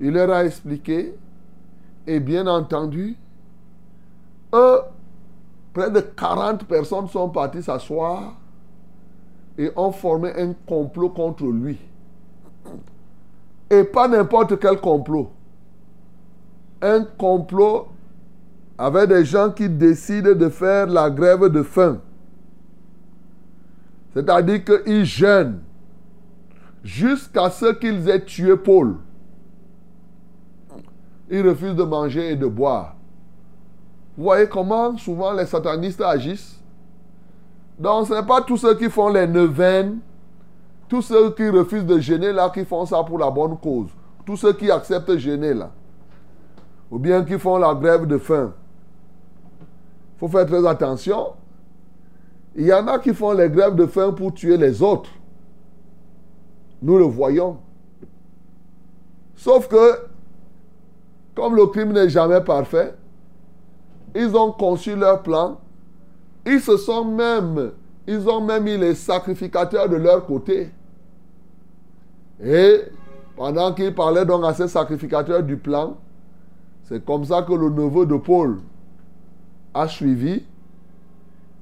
[0.00, 1.14] Il leur a expliqué.
[2.06, 3.16] Et bien entendu,
[4.54, 4.80] eux,
[5.72, 8.34] près de 40 personnes sont parties s'asseoir
[9.56, 11.78] et ont formé un complot contre lui.
[13.70, 15.30] Et pas n'importe quel complot.
[16.84, 17.88] Un complot
[18.76, 21.98] avec des gens qui décident de faire la grève de faim.
[24.12, 25.60] C'est-à-dire qu'ils jeûnent
[26.82, 28.96] jusqu'à ce qu'ils aient tué Paul.
[31.30, 32.96] Ils refusent de manger et de boire.
[34.14, 36.60] Vous voyez comment souvent les satanistes agissent?
[37.78, 40.00] Donc ce n'est pas tous ceux qui font les neuvaines,
[40.86, 43.88] tous ceux qui refusent de jeûner là, qui font ça pour la bonne cause.
[44.26, 45.70] Tous ceux qui acceptent de jeûner là.
[46.94, 48.54] Ou bien qui font la grève de faim.
[49.58, 51.32] Il faut faire très attention.
[52.54, 55.10] Il y en a qui font les grèves de faim pour tuer les autres.
[56.80, 57.58] Nous le voyons.
[59.34, 60.02] Sauf que,
[61.34, 62.94] comme le crime n'est jamais parfait,
[64.14, 65.58] ils ont conçu leur plan.
[66.46, 67.72] Ils se sont même,
[68.06, 70.70] ils ont même mis les sacrificateurs de leur côté.
[72.40, 72.82] Et
[73.34, 75.96] pendant qu'ils parlaient donc à ces sacrificateurs du plan,
[76.84, 78.60] c'est comme ça que le neveu de Paul
[79.72, 80.42] a suivi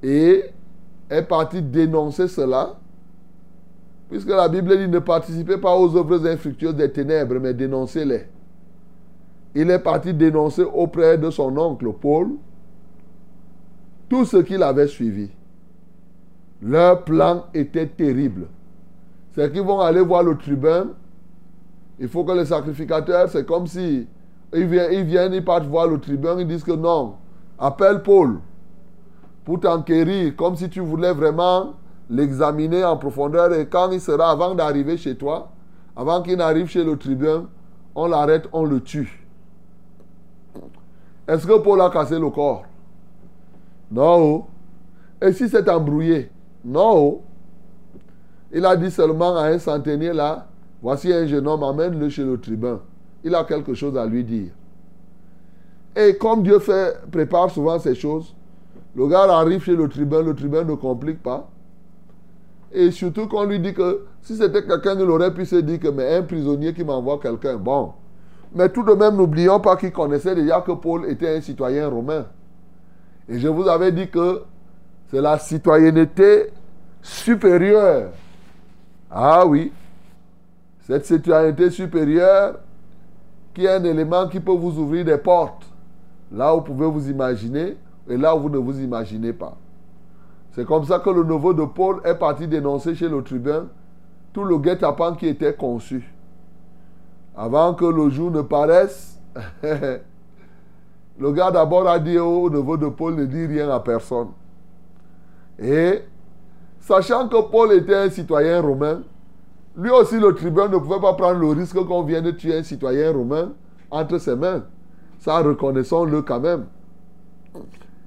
[0.01, 0.43] et
[1.09, 2.75] est parti dénoncer cela.
[4.09, 8.27] Puisque la Bible dit ne participez pas aux œuvres infructueuses des ténèbres, mais dénoncez-les.
[9.55, 12.31] Il est parti dénoncer auprès de son oncle Paul
[14.09, 15.29] tout ce qu'il avait suivi.
[16.61, 18.47] Leur plan était terrible.
[19.33, 20.89] C'est qu'ils vont aller voir le tribun.
[21.99, 24.07] Il faut que les sacrificateurs, c'est comme si
[24.53, 27.15] ils viennent, ils viennent, partent voir le tribun, ils disent que non,
[27.57, 28.39] appelle Paul
[29.43, 31.73] pour t'enquérir, comme si tu voulais vraiment
[32.09, 33.53] l'examiner en profondeur.
[33.53, 35.49] Et quand il sera, avant d'arriver chez toi,
[35.95, 37.47] avant qu'il n'arrive chez le tribun,
[37.95, 39.27] on l'arrête, on le tue.
[41.27, 42.63] Est-ce que Paul a cassé le corps?
[43.91, 44.45] Non.
[45.21, 46.29] Et si c'est embrouillé?
[46.65, 47.21] Non.
[48.51, 50.47] Il a dit seulement à un centenier là,
[50.81, 52.79] voici un jeune homme, amène-le chez le tribun.
[53.23, 54.51] Il a quelque chose à lui dire.
[55.95, 56.59] Et comme Dieu
[57.11, 58.35] prépare souvent ces choses,
[58.95, 61.49] le gars arrive chez le tribun, le tribun ne complique pas.
[62.71, 65.89] Et surtout qu'on lui dit que si c'était quelqu'un, il aurait pu se dire que
[65.89, 67.93] mais un prisonnier qui m'envoie quelqu'un, bon.
[68.55, 72.25] Mais tout de même, n'oublions pas qu'il connaissait déjà que Paul était un citoyen romain.
[73.29, 74.41] Et je vous avais dit que
[75.09, 76.49] c'est la citoyenneté
[77.01, 78.09] supérieure.
[79.09, 79.71] Ah oui.
[80.81, 82.59] Cette citoyenneté supérieure
[83.53, 85.65] qui est un élément qui peut vous ouvrir des portes.
[86.31, 87.77] Là où vous pouvez vous imaginer
[88.09, 89.55] et là où vous ne vous imaginez pas.
[90.51, 93.67] C'est comme ça que le neveu de Paul est parti dénoncer chez le tribun
[94.33, 96.11] tout le guet-apens qui était conçu.
[97.35, 99.19] Avant que le jour ne paraisse,
[99.63, 104.29] le gars d'abord a dit au neveu de Paul ne dit rien à personne.
[105.59, 106.01] Et
[106.79, 109.01] sachant que Paul était un citoyen romain,
[109.75, 113.11] lui aussi le tribun ne pouvait pas prendre le risque qu'on vienne tuer un citoyen
[113.11, 113.53] romain
[113.89, 114.63] entre ses mains.
[115.19, 116.65] Ça, reconnaissons-le quand même.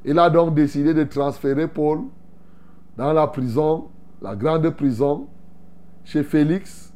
[0.05, 2.01] Il a donc décidé de transférer Paul
[2.97, 3.89] dans la prison,
[4.23, 5.27] la grande prison,
[6.05, 6.93] chez Félix.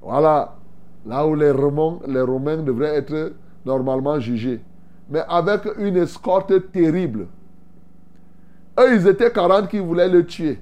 [0.00, 0.56] Voilà,
[1.04, 3.32] là où les Romains, les Romains devraient être
[3.66, 4.62] normalement jugés.
[5.10, 7.26] Mais avec une escorte terrible.
[8.78, 10.58] Eux, ils étaient 40 qui voulaient le tuer.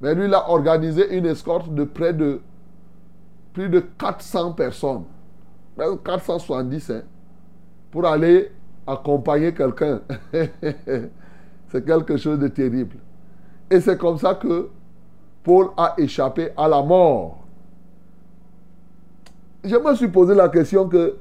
[0.00, 2.40] Mais lui, il a organisé une escorte de près de
[3.56, 5.04] plus de 400 personnes.
[5.78, 7.02] 470, hein,
[7.90, 8.52] pour aller
[8.86, 10.02] accompagner quelqu'un.
[11.72, 12.96] c'est quelque chose de terrible.
[13.70, 14.68] Et c'est comme ça que
[15.42, 17.46] Paul a échappé à la mort.
[19.64, 21.16] Je me suis posé la question que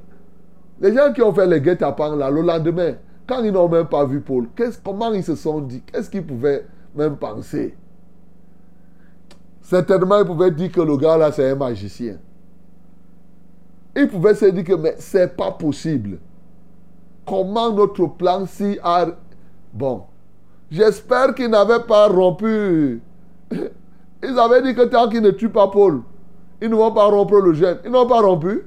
[0.82, 4.04] les gens qui ont fait les guet-apens là, le lendemain, quand ils n'ont même pas
[4.04, 4.50] vu Paul,
[4.84, 5.82] comment ils se sont dit?
[5.84, 6.66] Qu'est-ce qu'ils pouvaient
[6.96, 7.78] même penser?
[9.62, 12.18] Certainement, ils pouvaient dire que le gars là, c'est un magicien.
[13.96, 16.18] Ils pouvaient se dire que mais c'est pas possible.
[17.26, 19.08] Comment notre plan si a...
[19.74, 20.04] Bon,
[20.70, 23.02] j'espère qu'ils n'avaient pas rompu.
[24.24, 26.02] Ils avaient dit que tant qu'ils ne tuent pas Paul,
[26.62, 27.78] ils ne vont pas rompre le gène.
[27.86, 28.66] Ils n'ont pas rompu.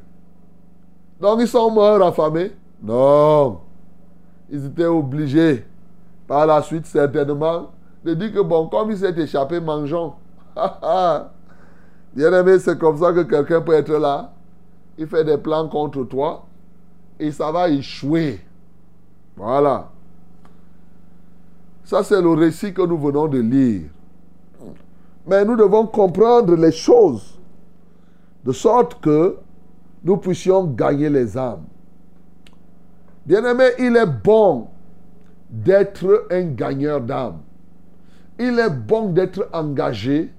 [1.20, 2.52] Donc ils sont morts affamés.
[2.82, 3.60] Non.
[4.50, 5.64] Ils étaient obligés,
[6.26, 7.70] par la suite certainement,
[8.04, 10.14] de dire que bon, comme il s'est échappé, mangeons.
[12.14, 14.32] Bien aimé, c'est comme ça que quelqu'un peut être là.
[14.98, 16.44] Il fait des plans contre toi
[17.20, 18.40] et ça va échouer.
[19.36, 19.90] Voilà.
[21.84, 23.88] Ça, c'est le récit que nous venons de lire.
[25.26, 27.38] Mais nous devons comprendre les choses
[28.44, 29.36] de sorte que
[30.02, 31.64] nous puissions gagner les âmes.
[33.24, 34.68] Bien-aimé, il est bon
[35.48, 37.40] d'être un gagneur d'âmes.
[38.38, 40.32] Il est bon d'être engagé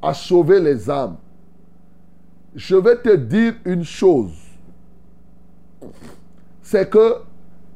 [0.00, 1.16] à sauver les âmes.
[2.54, 4.32] Je vais te dire une chose.
[6.62, 7.16] C'est que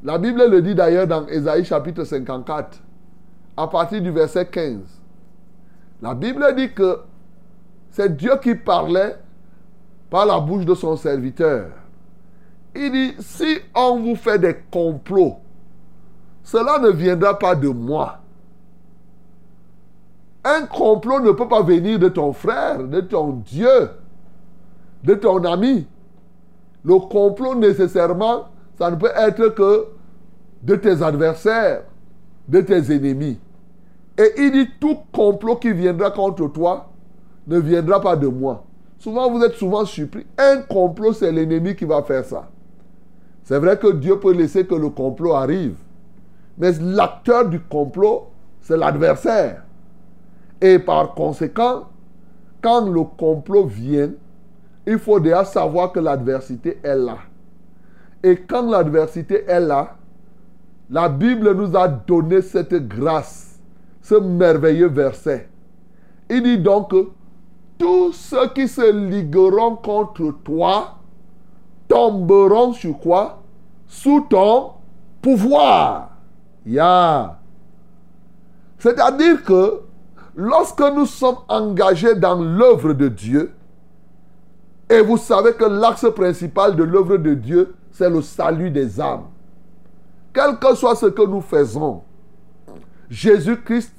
[0.02, 2.78] la Bible le dit d'ailleurs dans Ésaïe chapitre 54,
[3.56, 4.80] à partir du verset 15.
[6.00, 6.98] La Bible dit que
[7.90, 9.16] c'est Dieu qui parlait
[10.10, 11.70] par la bouche de son serviteur.
[12.74, 15.36] Il dit, si on vous fait des complots,
[16.42, 18.18] cela ne viendra pas de moi.
[20.44, 23.90] Un complot ne peut pas venir de ton frère, de ton Dieu,
[25.02, 25.86] de ton ami.
[26.84, 28.48] Le complot nécessairement,
[28.78, 29.86] ça ne peut être que
[30.62, 31.82] de tes adversaires,
[32.48, 33.38] de tes ennemis.
[34.18, 36.90] Et il dit, tout complot qui viendra contre toi
[37.46, 38.64] ne viendra pas de moi.
[38.98, 40.26] Souvent, vous êtes souvent surpris.
[40.38, 42.48] Un complot, c'est l'ennemi qui va faire ça.
[43.42, 45.76] C'est vrai que Dieu peut laisser que le complot arrive.
[46.58, 48.28] Mais l'acteur du complot,
[48.60, 49.64] c'est l'adversaire.
[50.60, 51.88] Et par conséquent,
[52.62, 54.10] quand le complot vient,
[54.86, 57.18] il faut déjà savoir que l'adversité est là.
[58.22, 59.96] Et quand l'adversité est là,
[60.90, 63.60] la Bible nous a donné cette grâce,
[64.00, 65.48] ce merveilleux verset.
[66.28, 67.08] Il dit donc que
[67.78, 70.96] tous ceux qui se ligueront contre toi
[71.88, 73.42] tomberont sur quoi?
[73.86, 74.72] Sous ton
[75.20, 76.10] pouvoir.
[76.64, 77.38] Ya.
[78.78, 79.80] C'est-à-dire que
[80.34, 83.52] lorsque nous sommes engagés dans l'œuvre de Dieu,
[84.88, 89.24] et vous savez que l'axe principal de l'œuvre de Dieu, c'est le salut des âmes.
[90.32, 92.02] Quel que soit ce que nous faisons,
[93.10, 93.94] Jésus-Christ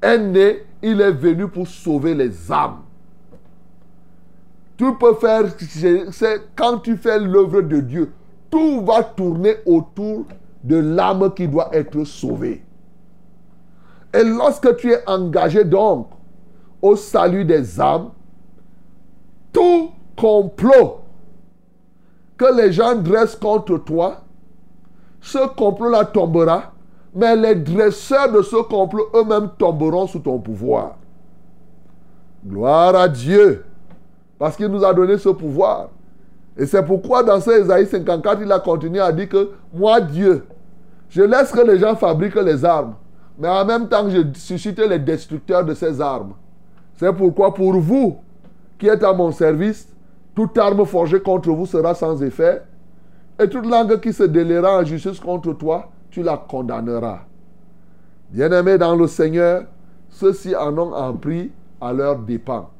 [0.00, 2.82] est né, il est venu pour sauver les âmes.
[4.76, 5.44] Tu peux faire,
[6.12, 8.12] c'est quand tu fais l'œuvre de Dieu,
[8.48, 10.26] tout va tourner autour
[10.62, 12.64] de l'âme qui doit être sauvée.
[14.14, 16.08] Et lorsque tu es engagé donc
[16.80, 18.10] au salut des âmes,
[19.52, 21.00] tout complot
[22.36, 24.22] que les gens dressent contre toi,
[25.20, 26.72] ce complot-là tombera,
[27.14, 30.96] mais les dresseurs de ce complot eux-mêmes tomberont sous ton pouvoir.
[32.46, 33.64] Gloire à Dieu,
[34.38, 35.88] parce qu'il nous a donné ce pouvoir.
[36.56, 40.44] Et c'est pourquoi dans ce Ésaïe 54, il a continué à dire que moi, Dieu,
[41.08, 42.94] je laisse que les gens fabriquent les armes,
[43.38, 46.34] mais en même temps, je suscite les destructeurs de ces armes.
[46.96, 48.18] C'est pourquoi pour vous
[48.78, 49.88] qui êtes à mon service,
[50.38, 52.62] toute arme forgée contre vous sera sans effet,
[53.40, 57.22] et toute langue qui se déliera en justice contre toi, tu la condamneras.
[58.30, 59.64] Bien-aimés dans le Seigneur,
[60.08, 62.70] ceux-ci en ont appris à leur dépens.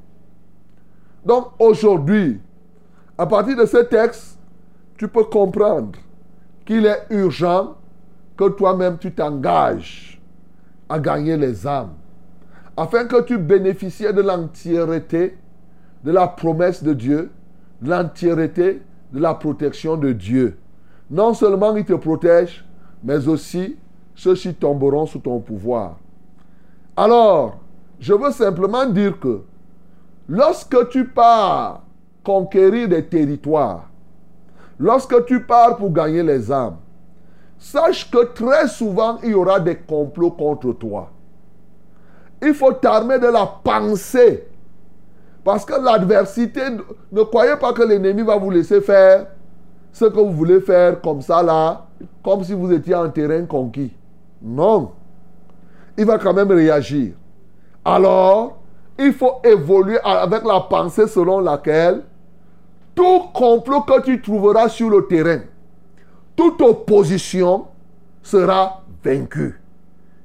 [1.26, 2.40] Donc aujourd'hui,
[3.18, 4.38] à partir de ce texte,
[4.96, 5.98] tu peux comprendre
[6.64, 7.74] qu'il est urgent
[8.36, 10.22] que toi-même tu t'engages
[10.88, 11.94] à gagner les âmes,
[12.76, 15.36] afin que tu bénéficies de l'entièreté
[16.04, 17.32] de la promesse de Dieu,
[17.82, 20.58] l'entièreté de la protection de Dieu.
[21.10, 22.64] Non seulement il te protège,
[23.02, 23.76] mais aussi
[24.14, 25.96] ceux-ci tomberont sous ton pouvoir.
[26.96, 27.58] Alors,
[28.00, 29.42] je veux simplement dire que
[30.28, 31.84] lorsque tu pars
[32.24, 33.88] conquérir des territoires,
[34.78, 36.76] lorsque tu pars pour gagner les âmes,
[37.58, 41.10] sache que très souvent il y aura des complots contre toi.
[42.42, 44.47] Il faut t'armer de la pensée.
[45.48, 46.60] Parce que l'adversité,
[47.10, 49.28] ne croyez pas que l'ennemi va vous laisser faire
[49.90, 51.86] ce que vous voulez faire comme ça là,
[52.22, 53.94] comme si vous étiez en terrain conquis.
[54.42, 54.90] Non.
[55.96, 57.14] Il va quand même réagir.
[57.82, 58.58] Alors,
[58.98, 62.02] il faut évoluer avec la pensée selon laquelle
[62.94, 65.40] tout complot que tu trouveras sur le terrain,
[66.36, 67.68] toute opposition
[68.22, 69.58] sera vaincue.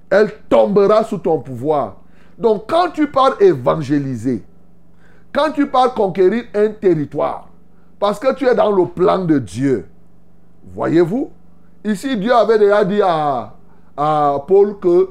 [0.10, 1.96] Elle tombera sous ton pouvoir.
[2.38, 4.44] Donc quand tu pars évangéliser,
[5.34, 7.48] quand tu pars conquérir un territoire,
[8.00, 9.88] parce que tu es dans le plan de Dieu,
[10.74, 11.32] voyez-vous,
[11.84, 13.54] ici Dieu avait déjà dit à,
[13.98, 15.10] à Paul que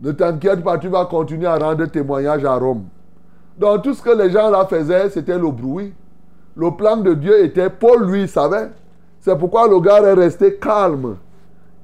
[0.00, 2.84] ne t'inquiète pas, tu vas continuer à rendre témoignage à Rome.
[3.58, 5.92] Donc tout ce que les gens là faisaient, c'était le bruit.
[6.56, 8.70] Le plan de Dieu était, Paul lui savait.
[9.20, 11.16] C'est pourquoi le gars est resté calme.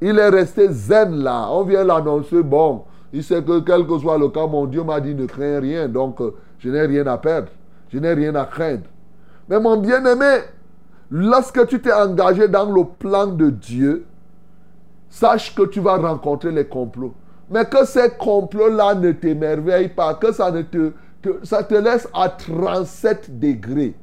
[0.01, 1.49] Il est resté zen là.
[1.51, 5.01] On vient l'annoncer, bon, il sait que quel que soit le cas, mon Dieu m'a
[5.01, 5.89] dit ne crains rien.
[5.89, 7.49] Donc, euh, je n'ai rien à perdre,
[7.89, 8.85] je n'ai rien à craindre.
[9.49, 10.41] Mais mon bien-aimé,
[11.11, 14.07] lorsque tu t'es engagé dans le plan de Dieu,
[15.09, 17.15] sache que tu vas rencontrer les complots.
[17.49, 20.93] Mais que ces complots-là ne t'émerveillent pas, que ça, ne te,
[21.45, 23.95] ça te laisse à 37 degrés.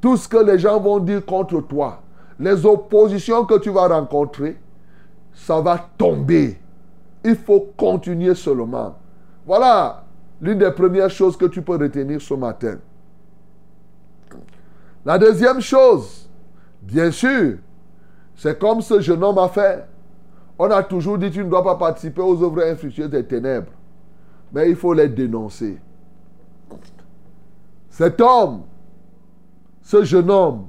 [0.00, 2.02] Tout ce que les gens vont dire contre toi,
[2.38, 4.58] les oppositions que tu vas rencontrer,
[5.32, 6.58] ça va tomber.
[7.24, 8.96] Il faut continuer seulement.
[9.46, 10.04] Voilà
[10.40, 12.76] l'une des premières choses que tu peux retenir ce matin.
[15.04, 16.28] La deuxième chose,
[16.82, 17.58] bien sûr,
[18.34, 19.86] c'est comme ce jeune homme a fait.
[20.58, 23.72] On a toujours dit tu ne dois pas participer aux œuvres infructueuses des ténèbres.
[24.52, 25.78] Mais il faut les dénoncer.
[27.88, 28.62] Cet homme,
[29.82, 30.66] ce jeune homme,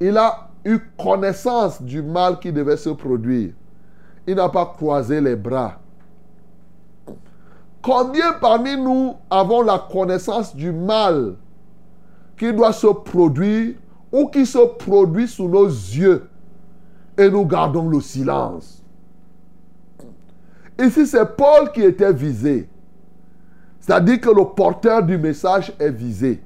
[0.00, 3.52] il a eu connaissance du mal qui devait se produire.
[4.26, 5.80] Il n'a pas croisé les bras.
[7.82, 11.34] Combien parmi nous avons la connaissance du mal
[12.42, 13.76] qui doit se produire
[14.10, 16.28] ou qui se produit sous nos yeux
[17.16, 18.82] et nous gardons le silence
[20.76, 22.68] Ici, c'est Paul qui était visé.
[23.78, 26.42] C'est-à-dire que le porteur du message est visé.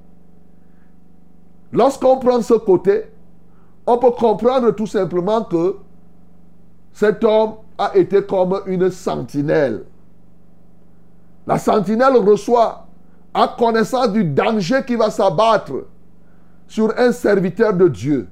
[1.73, 3.05] Lorsqu'on prend ce côté,
[3.87, 5.77] on peut comprendre tout simplement que
[6.93, 9.85] cet homme a été comme une sentinelle.
[11.47, 12.86] La sentinelle reçoit,
[13.37, 15.85] a connaissance du danger qui va s'abattre
[16.67, 18.29] sur un serviteur de Dieu,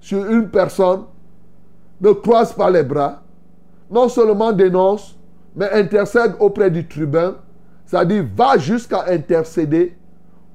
[0.00, 1.04] sur une personne,
[2.00, 3.22] ne croise pas les bras,
[3.88, 5.16] non seulement dénonce,
[5.54, 7.36] mais intercède auprès du tribun,
[7.86, 9.96] c'est-à-dire va jusqu'à intercéder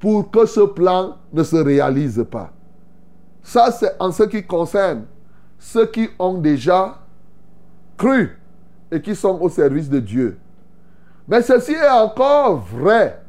[0.02, 2.52] pour que ce plan ne se réalise pas.
[3.42, 5.06] Ça, c'est en ce qui concerne
[5.58, 7.00] ceux qui ont déjà
[7.98, 8.38] cru
[8.92, 10.38] et qui sont au service de Dieu.
[11.26, 13.23] Mais ceci est encore vrai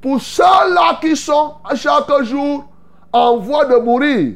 [0.00, 2.64] pour ceux-là qui sont chaque jour
[3.12, 4.34] en voie de mourir.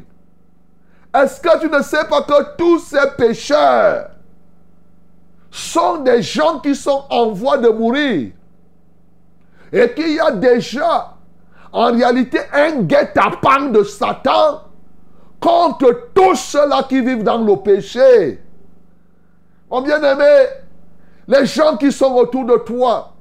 [1.14, 4.10] Est-ce que tu ne sais pas que tous ces pécheurs
[5.50, 8.32] sont des gens qui sont en voie de mourir
[9.72, 11.14] et qu'il y a déjà
[11.72, 14.62] en réalité un guet-apens de Satan
[15.40, 18.40] contre tous ceux-là qui vivent dans le péché.
[19.70, 20.46] Mon bien-aimé,
[21.28, 23.13] les gens qui sont autour de toi,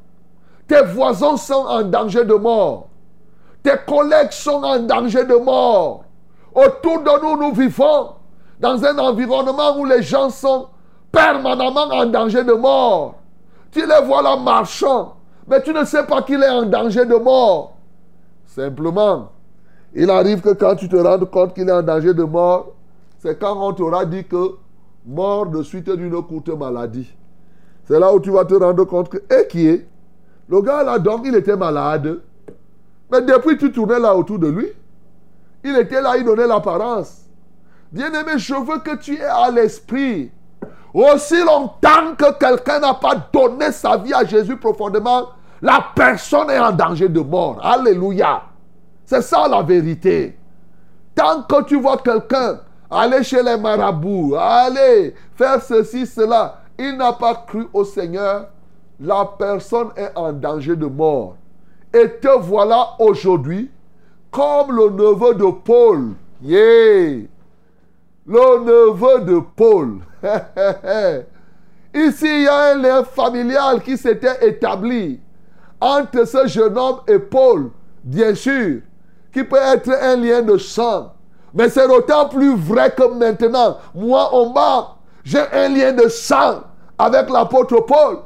[0.73, 2.87] tes voisins sont en danger de mort.
[3.61, 6.03] Tes collègues sont en danger de mort.
[6.53, 8.13] Autour de nous, nous vivons
[8.59, 10.67] dans un environnement où les gens sont
[11.11, 13.15] permanemment en danger de mort.
[13.71, 15.15] Tu les vois là marchant,
[15.47, 17.73] mais tu ne sais pas qu'il est en danger de mort.
[18.47, 19.29] Simplement,
[19.93, 22.71] il arrive que quand tu te rends compte qu'il est en danger de mort,
[23.19, 24.55] c'est quand on t'aura dit que
[25.05, 27.13] mort de suite d'une courte maladie.
[27.85, 29.87] C'est là où tu vas te rendre compte que, et qui est?
[30.49, 32.19] Le gars là, donc, il était malade.
[33.11, 34.67] Mais depuis, tu tournais là autour de lui.
[35.63, 37.21] Il était là, il donnait l'apparence.
[37.91, 40.31] Bien-aimé, je veux que tu aies à l'esprit.
[40.93, 45.29] Aussi longtemps que quelqu'un n'a pas donné sa vie à Jésus profondément,
[45.61, 47.59] la personne est en danger de mort.
[47.63, 48.43] Alléluia.
[49.05, 50.37] C'est ça la vérité.
[51.15, 57.13] Tant que tu vois quelqu'un aller chez les marabouts, aller faire ceci, cela, il n'a
[57.13, 58.47] pas cru au Seigneur,
[59.03, 61.35] la personne est en danger de mort.
[61.93, 63.69] Et te voilà aujourd'hui
[64.31, 66.13] comme le neveu de Paul.
[66.41, 67.27] Yeah.
[68.25, 69.99] Le neveu de Paul.
[71.93, 75.19] Ici, il y a un lien familial qui s'était établi
[75.79, 77.69] entre ce jeune homme et Paul,
[78.03, 78.79] bien sûr,
[79.33, 81.13] qui peut être un lien de sang.
[81.53, 86.61] Mais c'est d'autant plus vrai que maintenant, moi, en bas, j'ai un lien de sang
[86.97, 88.19] avec l'apôtre Paul.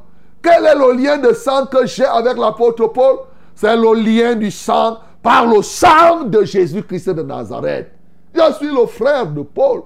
[0.47, 3.17] Quel est le lien de sang que j'ai avec l'apôtre Paul?
[3.53, 7.91] C'est le lien du sang par le sang de Jésus-Christ de Nazareth.
[8.33, 9.81] Je suis le frère de Paul.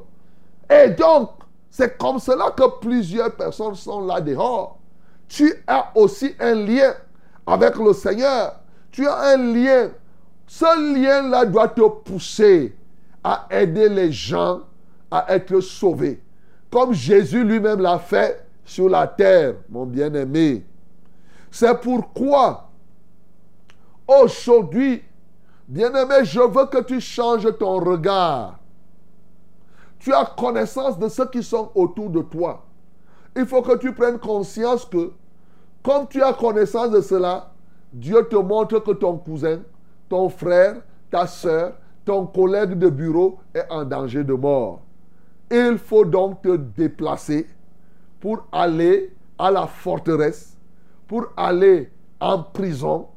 [0.70, 1.32] Et donc,
[1.72, 4.78] c'est comme cela que plusieurs personnes sont là dehors.
[5.28, 6.94] Tu as aussi un lien
[7.48, 8.60] avec le Seigneur.
[8.92, 9.90] Tu as un lien.
[10.46, 12.76] Ce lien-là doit te pousser
[13.24, 14.60] à aider les gens
[15.10, 16.22] à être sauvés.
[16.70, 20.66] Comme Jésus lui-même l'a fait sur la terre, mon bien-aimé.
[21.52, 22.70] C'est pourquoi,
[24.08, 25.04] aujourd'hui,
[25.68, 28.60] bien-aimé, je veux que tu changes ton regard.
[30.00, 32.64] Tu as connaissance de ceux qui sont autour de toi.
[33.36, 35.12] Il faut que tu prennes conscience que,
[35.84, 37.52] comme tu as connaissance de cela,
[37.92, 39.60] Dieu te montre que ton cousin,
[40.08, 40.78] ton frère,
[41.10, 41.74] ta soeur,
[42.06, 44.80] ton collègue de bureau est en danger de mort.
[45.52, 47.48] Il faut donc te déplacer
[48.22, 50.58] pour aller à la forteresse,
[51.08, 51.92] pour aller
[52.22, 53.08] en prison,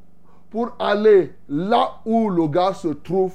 [0.50, 3.34] pour aller là où le gars se trouve,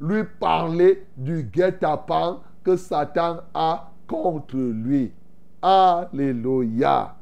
[0.00, 5.12] lui parler du guet-apens que Satan a contre lui.
[5.60, 7.14] Alléluia.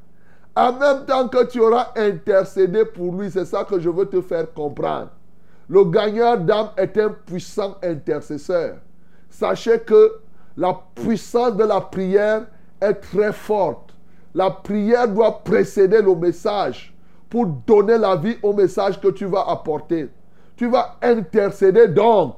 [0.54, 4.20] En même temps que tu auras intercédé pour lui, c'est ça que je veux te
[4.20, 5.10] faire comprendre.
[5.68, 8.76] Le gagneur d'âme est un puissant intercesseur.
[9.28, 10.20] Sachez que
[10.56, 12.46] la puissance de la prière
[12.80, 13.85] est très forte.
[14.36, 16.94] La prière doit précéder le message
[17.30, 20.10] pour donner la vie au message que tu vas apporter.
[20.56, 22.34] Tu vas intercéder donc.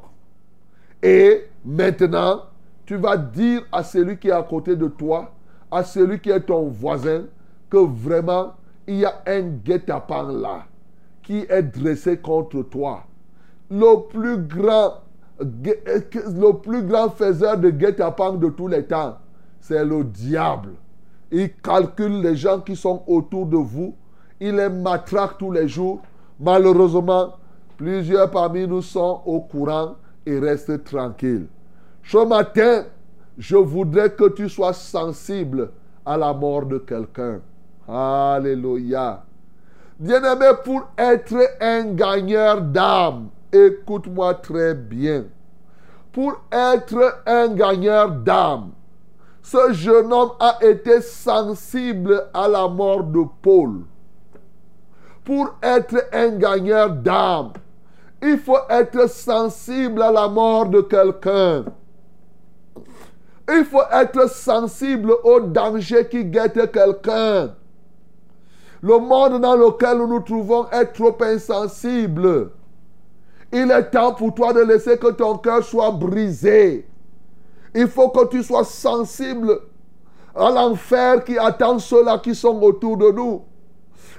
[1.03, 2.43] Et maintenant,
[2.87, 5.33] tu vas dire à celui qui est à côté de toi,
[5.73, 7.25] à celui qui est ton voisin,
[7.69, 8.55] que vraiment,
[8.87, 10.67] il y a un guet-apens là
[11.25, 13.03] qui est dressé contre toi.
[13.73, 15.01] Le plus grand,
[15.41, 19.19] le plus grand faiseur de guet-apens de tous les temps,
[19.61, 20.75] c'est le diable.
[21.31, 23.95] Il calcule les gens qui sont autour de vous.
[24.41, 26.01] Il les matraque tous les jours.
[26.41, 27.35] Malheureusement,
[27.77, 31.47] plusieurs parmi nous sont au courant et restent tranquilles.
[32.05, 32.85] Ce matin,
[33.37, 35.71] je voudrais que tu sois sensible
[36.05, 37.41] à la mort de quelqu'un.
[37.87, 39.25] Alléluia.
[39.99, 45.25] Bien-aimé, pour être un gagneur d'âme, écoute-moi très bien.
[46.13, 48.71] Pour être un gagneur d'âme,
[49.51, 53.85] ce jeune homme a été sensible à la mort de Paul.
[55.25, 57.53] Pour être un gagneur d'âme,
[58.23, 61.65] il faut être sensible à la mort de quelqu'un.
[63.51, 67.55] Il faut être sensible au danger qui guette quelqu'un.
[68.83, 72.51] Le monde dans lequel nous nous trouvons est trop insensible.
[73.51, 76.88] Il est temps pour toi de laisser que ton cœur soit brisé.
[77.75, 79.61] Il faut que tu sois sensible
[80.35, 83.43] à l'enfer qui attend ceux-là qui sont autour de nous.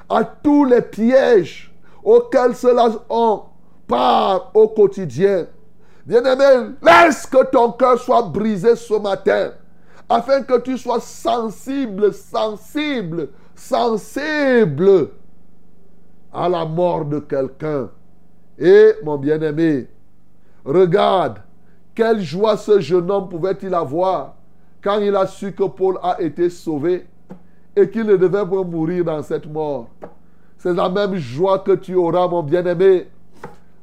[0.08, 1.74] À tous les pièges
[2.04, 3.44] auxquels ceux-là ont
[3.88, 5.48] part au quotidien.
[6.06, 9.52] Bien-aimé, laisse que ton cœur soit brisé ce matin.
[10.08, 15.10] Afin que tu sois sensible, sensible, sensible
[16.34, 17.90] à la mort de quelqu'un.
[18.58, 19.88] Et mon bien-aimé,
[20.66, 21.42] regarde,
[22.00, 24.36] quelle joie ce jeune homme pouvait-il avoir
[24.82, 27.06] quand il a su que Paul a été sauvé
[27.76, 29.90] et qu'il ne devait pas mourir dans cette mort.
[30.58, 33.10] C'est la même joie que tu auras, mon bien-aimé,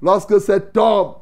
[0.01, 1.17] lorsque cet homme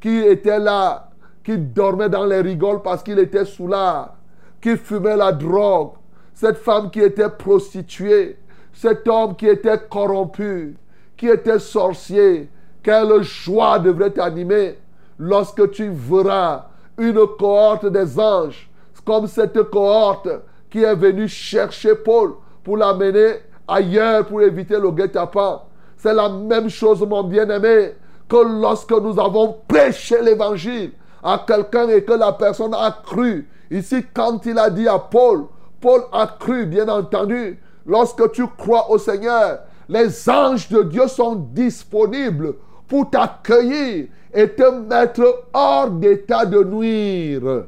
[0.00, 1.10] qui était là,
[1.44, 4.16] qui dormait dans les rigoles parce qu'il était sous l'art,
[4.60, 5.92] qui fumait la drogue,
[6.34, 8.38] cette femme qui était prostituée,
[8.72, 10.76] cet homme qui était corrompu,
[11.16, 12.50] qui était sorcier,
[12.82, 14.79] quelle joie devrait t'animer
[15.20, 16.64] lorsque tu verras
[16.98, 18.70] une cohorte des anges,
[19.04, 20.28] comme cette cohorte
[20.70, 23.34] qui est venue chercher Paul pour l'amener
[23.68, 25.62] ailleurs pour éviter le guet-apens.
[25.96, 27.92] C'est la même chose, mon bien-aimé,
[28.28, 30.92] que lorsque nous avons prêché l'évangile
[31.22, 33.46] à quelqu'un et que la personne a cru.
[33.70, 35.46] Ici, quand il a dit à Paul,
[35.80, 37.60] Paul a cru, bien entendu.
[37.84, 42.54] Lorsque tu crois au Seigneur, les anges de Dieu sont disponibles
[42.88, 47.66] pour t'accueillir et te mettre hors d'état de nuire.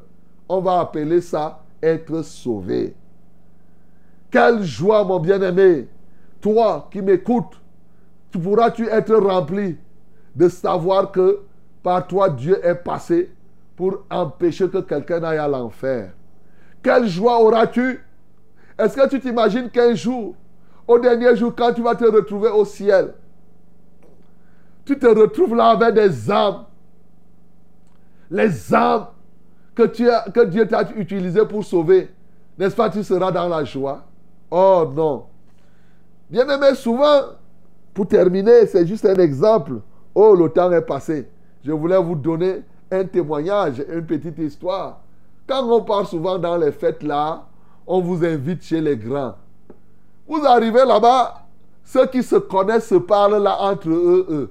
[0.49, 2.95] On va appeler ça être sauvé.
[4.31, 5.89] Quelle joie, mon bien-aimé.
[6.41, 7.61] Toi qui m'écoutes,
[8.31, 9.77] tu pourras-tu être rempli
[10.35, 11.41] de savoir que
[11.83, 13.31] par toi Dieu est passé
[13.77, 16.13] pour empêcher que quelqu'un aille à l'enfer?
[16.83, 18.01] Quelle joie auras-tu?
[18.79, 20.35] Est-ce que tu t'imagines qu'un jour,
[20.89, 23.15] au dernier jour, quand tu vas te retrouver au ciel,
[24.85, 26.65] tu te retrouves là avec des âmes,
[28.31, 29.07] les âmes
[29.75, 32.11] que, tu as, que Dieu t'a utilisées pour sauver,
[32.59, 34.05] n'est-ce pas, tu seras dans la joie
[34.51, 35.25] Oh non.
[36.29, 37.23] Bien aimé, souvent,
[37.95, 39.81] pour terminer, c'est juste un exemple.
[40.15, 41.29] Oh, le temps est passé.
[41.65, 45.01] Je voulais vous donner un témoignage, une petite histoire.
[45.47, 47.47] Quand on part souvent dans les fêtes là,
[47.87, 49.35] on vous invite chez les grands.
[50.27, 51.47] Vous arrivez là-bas,
[51.85, 54.27] ceux qui se connaissent se parlent là entre eux.
[54.31, 54.51] eux.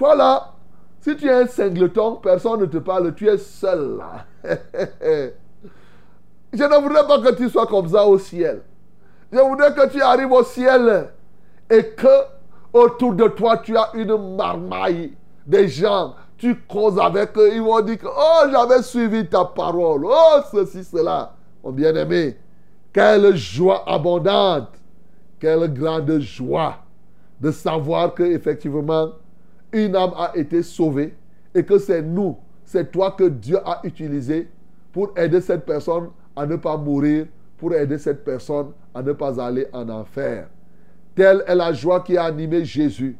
[0.00, 0.54] Toi là,
[1.02, 4.00] si tu es un singleton, personne ne te parle, tu es seul.
[4.42, 4.48] Je
[6.54, 8.62] ne voudrais pas que tu sois comme ça au ciel.
[9.30, 11.10] Je voudrais que tu arrives au ciel
[11.68, 12.08] et que
[12.72, 15.12] autour de toi tu as une marmaille
[15.46, 16.14] des gens.
[16.38, 20.82] Tu causes avec eux, ils vont dire que oh j'avais suivi ta parole, oh ceci
[20.82, 21.34] cela.
[21.62, 22.38] Mon bien-aimé,
[22.90, 24.70] quelle joie abondante,
[25.38, 26.76] quelle grande joie
[27.38, 29.10] de savoir que effectivement
[29.72, 31.14] une âme a été sauvée
[31.54, 34.48] et que c'est nous, c'est toi que Dieu a utilisé
[34.92, 37.26] pour aider cette personne à ne pas mourir,
[37.58, 40.48] pour aider cette personne à ne pas aller en enfer.
[41.14, 43.16] Telle est la joie qui a animé Jésus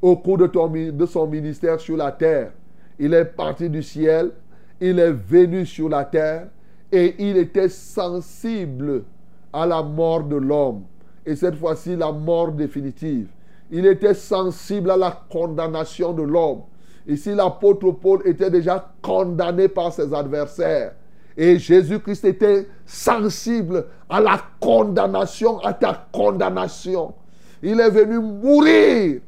[0.00, 2.52] au cours de, de son ministère sur la terre.
[2.98, 4.32] Il est parti du ciel,
[4.80, 6.48] il est venu sur la terre
[6.90, 9.04] et il était sensible
[9.52, 10.84] à la mort de l'homme.
[11.24, 13.28] Et cette fois-ci, la mort définitive.
[13.70, 16.62] Il était sensible à la condamnation de l'homme.
[17.06, 20.92] Ici, l'apôtre Paul était déjà condamné par ses adversaires.
[21.36, 27.14] Et Jésus-Christ était sensible à la condamnation, à ta condamnation.
[27.62, 29.20] Il est venu mourir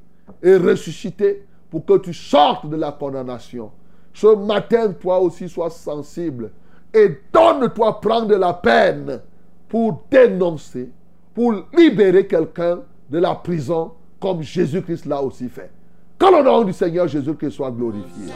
[0.42, 3.70] et ressusciter pour que tu sortes de la condamnation.
[4.14, 6.50] Ce matin, toi aussi, sois sensible
[6.94, 9.20] et donne-toi prendre de la peine
[9.68, 10.90] pour dénoncer,
[11.34, 12.80] pour libérer quelqu'un
[13.10, 15.70] de la prison comme Jésus-Christ l'a aussi fait.
[16.18, 18.32] Que le nom du Seigneur Jésus-Christ soit glorifié.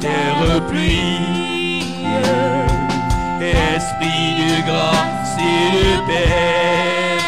[0.00, 1.82] terre pluie,
[3.40, 7.18] esprit de grâce et de paix,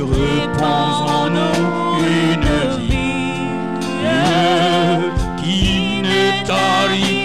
[0.00, 2.48] repose en nous une
[2.78, 3.46] vie
[5.42, 7.15] qui ne tarisse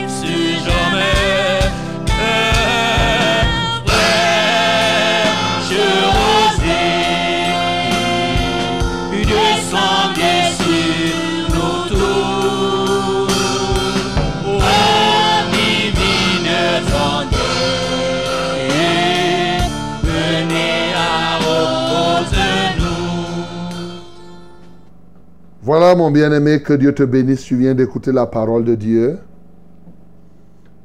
[25.64, 27.44] Voilà mon bien-aimé, que Dieu te bénisse.
[27.44, 29.20] Tu viens d'écouter la parole de Dieu.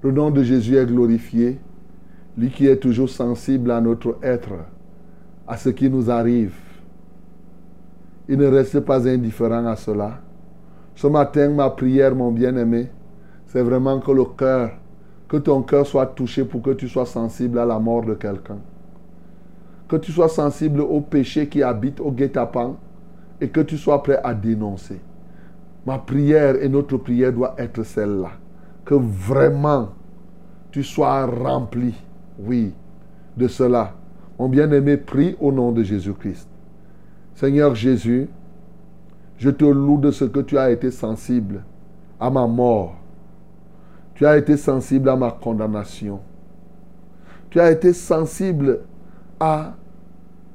[0.02, 1.58] Le nom de Jésus est glorifié.
[2.36, 4.52] Lui qui est toujours sensible à notre être,
[5.46, 6.52] à ce qui nous arrive.
[8.28, 10.20] Il ne reste pas indifférent à cela.
[10.94, 12.90] Ce matin, ma prière, mon bien-aimé,
[13.46, 14.72] c'est vraiment que le cœur,
[15.26, 18.58] que ton cœur soit touché pour que tu sois sensible à la mort de quelqu'un.
[19.88, 22.76] Que tu sois sensible au péché qui habite au guet-apens
[23.40, 25.00] et que tu sois prêt à dénoncer.
[25.86, 28.32] Ma prière et notre prière doit être celle-là.
[28.84, 29.90] Que vraiment
[30.70, 31.94] tu sois rempli,
[32.38, 32.72] oui,
[33.36, 33.94] de cela.
[34.38, 36.48] Mon bien-aimé, prie au nom de Jésus-Christ.
[37.34, 38.28] Seigneur Jésus,
[39.38, 41.62] je te loue de ce que tu as été sensible
[42.18, 42.96] à ma mort.
[44.14, 46.20] Tu as été sensible à ma condamnation.
[47.50, 48.80] Tu as été sensible
[49.38, 49.74] à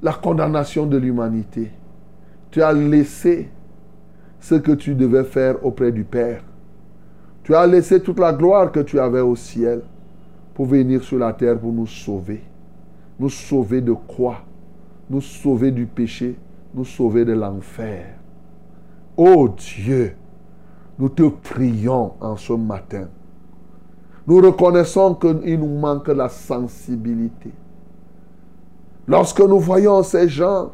[0.02, 1.72] la condamnation de l'humanité.
[2.52, 3.50] Tu as laissé
[4.40, 6.44] ce que tu devais faire auprès du Père.
[7.44, 9.82] Tu as laissé toute la gloire que tu avais au ciel
[10.54, 12.44] pour venir sur la terre pour nous sauver.
[13.20, 14.42] Nous sauver de quoi?
[15.10, 16.38] Nous sauver du péché,
[16.74, 18.06] nous sauver de l'enfer.
[19.16, 20.16] Oh Dieu,
[21.00, 23.08] nous te prions en ce matin.
[24.28, 27.52] Nous reconnaissons qu'il nous manque la sensibilité.
[29.08, 30.72] Lorsque nous voyons ces gens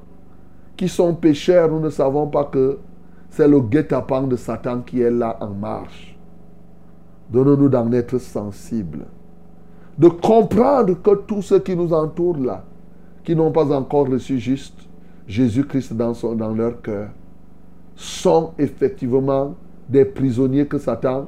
[0.78, 2.78] qui sont pécheurs, nous ne savons pas que
[3.32, 6.16] c'est le guet-apens de Satan qui est là en marche.
[7.30, 9.06] Donne-nous d'en être sensibles.
[9.98, 12.64] De comprendre que tous ceux qui nous entourent là,
[13.24, 14.80] qui n'ont pas encore reçu juste
[15.28, 16.14] Jésus-Christ dans,
[16.54, 17.10] leur cœur,
[17.96, 19.56] sont effectivement
[19.90, 21.28] des prisonniers que Satan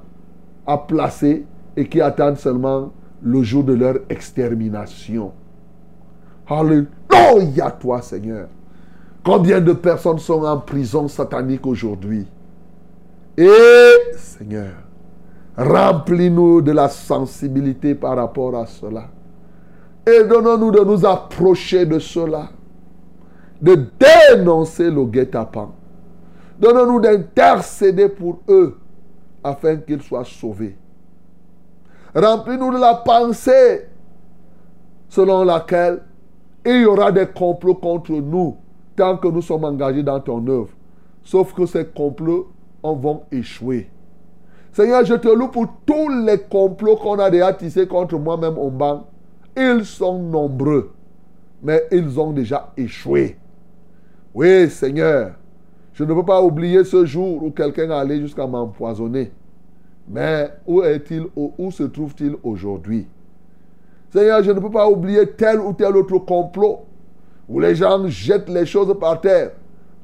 [0.66, 1.46] a placés
[1.76, 2.92] et qui attendent seulement
[3.22, 5.34] le jour de leur extermination.
[6.48, 8.48] Alléluia toi Seigneur.
[9.32, 12.26] Combien de personnes sont en prison satanique aujourd'hui?
[13.38, 14.72] Et Seigneur,
[15.56, 19.04] remplis-nous de la sensibilité par rapport à cela.
[20.08, 22.50] Et donnons-nous de nous approcher de cela.
[23.62, 23.78] De
[24.36, 25.76] dénoncer le guet-apens.
[26.60, 28.80] Donne-nous d'intercéder pour eux
[29.44, 30.76] afin qu'ils soient sauvés.
[32.16, 33.90] Remplis-nous de la pensée
[35.08, 36.02] selon laquelle
[36.66, 38.58] il y aura des complots contre nous
[39.00, 40.68] tant que nous sommes engagés dans ton œuvre.
[41.24, 42.50] Sauf que ces complots
[42.84, 43.90] en vont échouer.
[44.74, 48.70] Seigneur, je te loue pour tous les complots qu'on a déjà tissés contre moi-même au
[48.70, 49.08] banc.
[49.56, 50.92] Ils sont nombreux,
[51.64, 53.38] mais ils ont déjà échoué.
[54.34, 55.32] Oui, Seigneur,
[55.94, 59.32] je ne peux pas oublier ce jour où quelqu'un allait jusqu'à m'empoisonner.
[60.10, 63.08] Mais où est-il, où se trouve-t-il aujourd'hui?
[64.12, 66.82] Seigneur, je ne peux pas oublier tel ou tel autre complot
[67.50, 69.52] où les gens jettent les choses par terre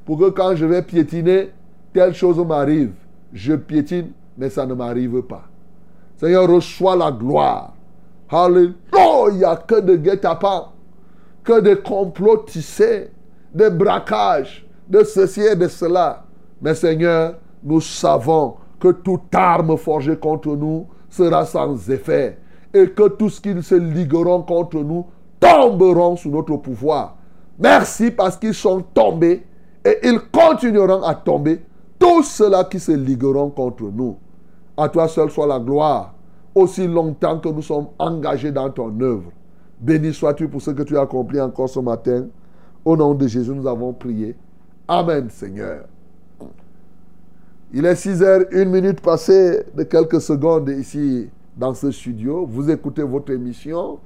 [0.04, 1.52] pour que quand je vais piétiner,
[1.94, 2.94] telle chose m'arrive.
[3.32, 5.44] Je piétine, mais ça ne m'arrive pas.
[6.18, 7.74] Seigneur, reçois la gloire.
[8.30, 10.72] Alléluia, que de guet-apens,
[11.44, 13.12] que de complots tissés,
[13.54, 16.24] de braquages, de ceci et de cela.
[16.62, 22.40] Mais Seigneur, nous savons que toute arme forgée contre nous sera sans effet
[22.74, 25.06] et que tout ce qu'ils se ligueront contre nous
[25.40, 27.18] tomberont sous notre pouvoir.
[27.58, 29.46] Merci parce qu'ils sont tombés
[29.84, 31.62] et ils continueront à tomber
[31.98, 34.18] tous ceux-là qui se ligueront contre nous.
[34.76, 36.14] À toi seul soit la gloire,
[36.54, 39.32] aussi longtemps que nous sommes engagés dans ton œuvre.
[39.80, 42.28] Béni sois-tu pour ce que tu as accompli encore ce matin.
[42.84, 44.36] Au nom de Jésus, nous avons prié.
[44.88, 45.86] Amen, Seigneur.
[47.74, 52.46] Il est 6 heures, une minute passée de quelques secondes ici dans ce studio.
[52.46, 54.00] Vous écoutez votre émission.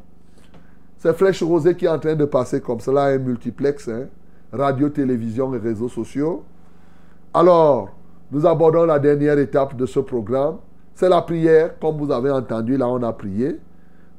[0.99, 4.07] C'est Flèche Rosée qui est en train de passer comme cela, un multiplex, hein.
[4.51, 6.43] radio, télévision et réseaux sociaux.
[7.33, 7.95] Alors,
[8.29, 10.57] nous abordons la dernière étape de ce programme.
[10.93, 13.57] C'est la prière, comme vous avez entendu, là on a prié.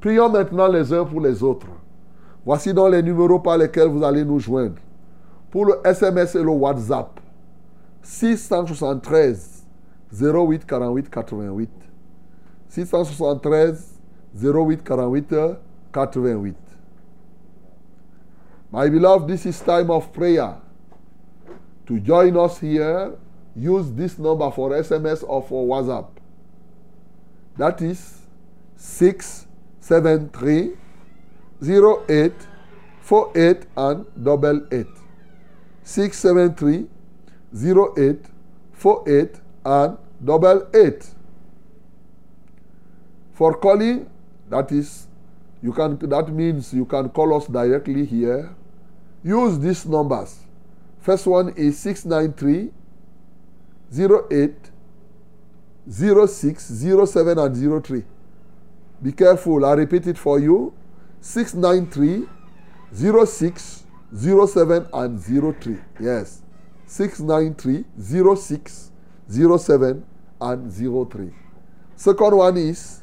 [0.01, 1.67] Prions maintenant les uns pour les autres.
[2.47, 4.77] Voici donc les numéros par lesquels vous allez nous joindre.
[5.51, 7.21] Pour le SMS et le WhatsApp,
[8.01, 9.67] 673
[10.19, 11.71] 08 48 88.
[12.71, 14.01] 673
[14.43, 15.35] 08 48
[15.93, 16.70] 88.
[18.73, 20.55] My beloved, this is time of prayer.
[21.87, 23.17] To join us here,
[23.57, 26.07] use this number for SMS or for WhatsApp.
[27.57, 28.19] That is
[28.77, 30.77] 673
[32.09, 32.33] 08
[33.01, 34.87] 48 and double 8.
[35.83, 36.87] 673
[37.99, 38.25] 08
[38.73, 41.11] 48 and double 8.
[43.33, 44.09] For calling,
[44.49, 45.09] that is,
[45.61, 48.55] you can that means you can call us directly here.
[49.23, 50.41] Use these numbers.
[51.01, 52.71] First one is 693
[53.93, 54.71] 08
[56.29, 56.65] 06
[57.11, 58.05] 07 and 03.
[59.03, 60.73] Be careful, I repeat it for you.
[61.21, 62.27] 693
[63.27, 65.79] 06 07 and 03.
[66.01, 66.43] Yes.
[66.87, 67.85] 693
[68.37, 68.91] 06
[69.29, 70.05] 07
[70.41, 71.31] and 03.
[71.97, 73.03] Second one is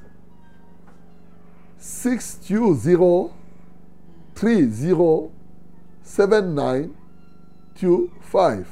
[1.77, 3.31] 620
[4.35, 5.29] 30
[6.07, 6.89] 79
[7.75, 8.65] 25.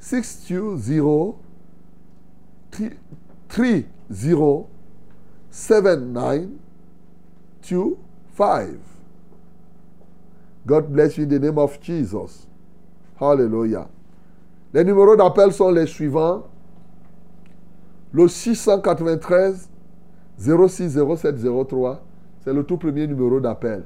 [0.00, 1.36] 620
[3.48, 4.66] 30
[5.50, 6.48] 79
[7.62, 8.78] 25.
[10.66, 12.46] God bless you in the name of Jesus.
[13.20, 13.88] Hallelujah.
[14.72, 16.42] Les numéros d'appel sont les suivants.
[18.12, 19.68] Le 693
[20.36, 21.36] 06 07
[21.68, 22.02] 03,
[22.42, 23.84] c'est le tout premier numéro d'appel.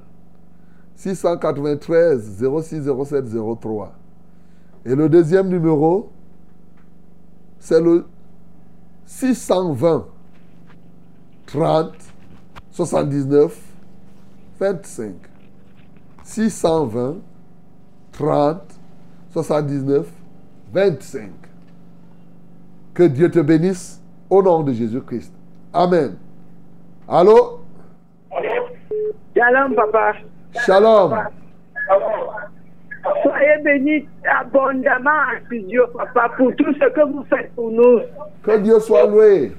[0.99, 2.19] 693
[2.61, 3.25] 06 07
[3.61, 3.93] 03.
[4.85, 6.11] Et le deuxième numéro,
[7.61, 8.05] c'est le
[9.07, 10.07] 620
[11.47, 11.93] 30
[12.73, 13.61] 79
[14.59, 15.15] 25.
[16.25, 17.17] 620
[18.11, 18.61] 30
[19.31, 20.11] 79
[20.73, 21.31] 25.
[22.93, 25.33] Que Dieu te bénisse au nom de Jésus-Christ.
[25.73, 26.17] Amen.
[27.07, 27.61] Allô?
[29.37, 30.15] Shalom, papa.
[30.55, 31.15] Shalom.
[33.23, 38.01] Soyez bénis abondamment en studio, papa, pour tout ce que vous faites pour nous.
[38.43, 39.53] Que Dieu soit loué.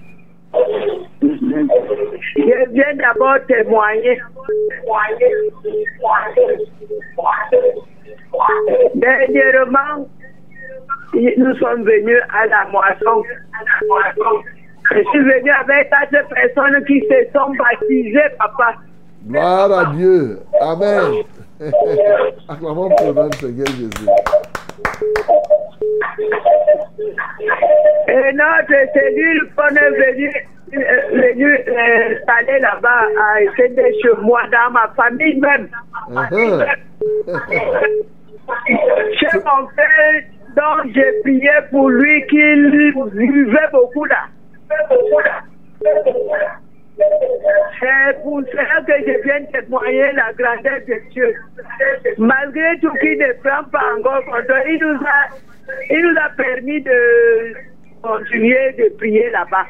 [1.22, 4.20] Je viens d'abord témoigner.
[8.96, 10.08] Dernièrement,
[11.14, 13.24] nous sommes venus à la moisson.
[14.92, 18.76] Je suis venu avec quatre personnes qui se sont baptisées, papa.
[19.30, 20.40] Gloire à Dieu.
[20.60, 21.24] Amen.
[22.48, 24.10] Acclamons pour notre Seigneur Jésus.
[28.08, 30.32] Et notre cellule qu'on est venu,
[30.74, 30.80] euh,
[31.12, 35.70] venu euh, installer là-bas a été chez moi, dans ma famille même.
[36.10, 36.66] Uh-huh.
[39.20, 40.24] Chez mon père,
[40.56, 44.26] dont j'ai prié pour lui qu'il vivait beaucoup là.
[47.80, 51.34] C'est pour cela que je viens témoigner la grandeur de Dieu.
[52.18, 55.30] Malgré tout qu'il ne prend pas encore compte, il nous a,
[55.90, 57.54] il nous a permis de
[58.02, 59.66] continuer de prier là-bas.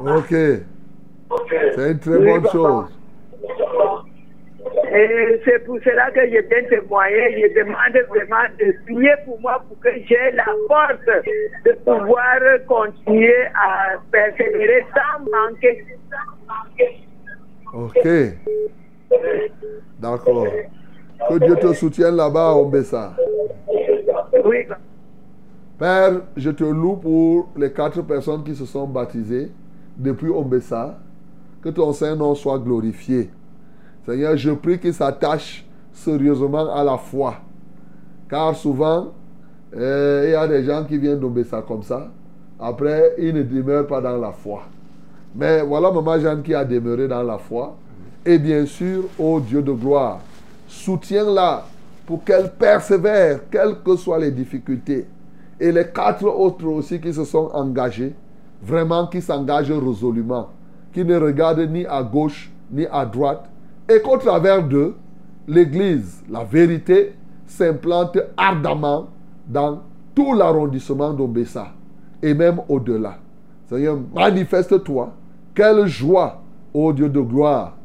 [0.00, 0.30] Ok.
[0.30, 2.86] C'est une très bonne chose.
[4.92, 7.42] Et c'est pour cela que je viens témoigner.
[7.42, 11.24] Je demande vraiment de prier pour moi pour que j'ai la force
[11.64, 15.84] de pouvoir continuer à persévérer sans manquer.
[17.72, 18.08] Ok.
[20.00, 20.46] D'accord.
[21.28, 23.14] Que Dieu te soutienne là-bas, Ombessa.
[24.44, 24.66] Oui.
[25.78, 29.52] Père, je te loue pour les quatre personnes qui se sont baptisées
[29.96, 30.98] depuis Ombessa.
[31.62, 33.30] Que ton Saint-Nom soit glorifié.
[34.08, 37.34] Seigneur, je prie qu'ils s'attachent sérieusement à la foi.
[38.30, 39.08] Car souvent,
[39.76, 42.08] euh, il y a des gens qui viennent d'Ombessa comme ça.
[42.58, 44.62] Après, ils ne demeurent pas dans la foi.
[45.34, 47.76] Mais voilà Maman Jeanne qui a demeuré dans la foi.
[48.24, 50.20] Et bien sûr, ô Dieu de gloire,
[50.66, 51.66] soutiens-la
[52.06, 55.06] pour qu'elle persévère, quelles que soient les difficultés.
[55.60, 58.14] Et les quatre autres aussi qui se sont engagés,
[58.62, 60.48] vraiment qui s'engagent résolument,
[60.94, 63.50] qui ne regardent ni à gauche ni à droite,
[63.88, 64.94] et qu'au travers d'eux,
[65.46, 67.14] l'Église, la vérité,
[67.46, 69.08] s'implante ardemment
[69.46, 69.82] dans
[70.14, 71.68] tout l'arrondissement d'Obessa
[72.22, 73.16] et même au-delà.
[73.68, 75.12] Seigneur, manifeste-toi.
[75.54, 76.42] Quelle joie,
[76.74, 77.76] ô Dieu de gloire,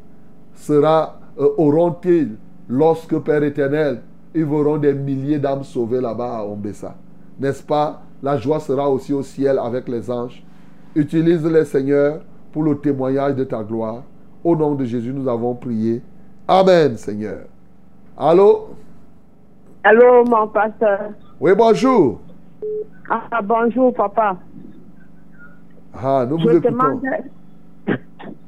[0.54, 2.36] sera, euh, auront-ils
[2.68, 4.02] lorsque, Père éternel,
[4.34, 6.96] ils verront des milliers d'âmes sauvées là-bas à Ombessa.
[7.38, 8.02] N'est-ce pas?
[8.22, 10.44] La joie sera aussi au ciel avec les anges.
[10.94, 12.20] Utilise-les, Seigneur,
[12.52, 14.02] pour le témoignage de ta gloire.
[14.44, 16.02] Au nom de Jésus, nous avons prié.
[16.46, 17.46] Amen, Seigneur.
[18.16, 18.68] Allô?
[19.82, 21.12] Allô, mon pasteur.
[21.40, 22.20] Oui, bonjour.
[23.08, 24.36] Ah, bonjour, papa.
[25.94, 27.02] Ah, nous vous Je demande.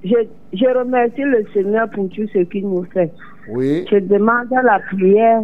[0.04, 0.14] Je,
[0.52, 3.12] je remercie le Seigneur pour tout ce qu'il nous fait.
[3.48, 3.86] Oui.
[3.90, 5.42] Je demande la prière.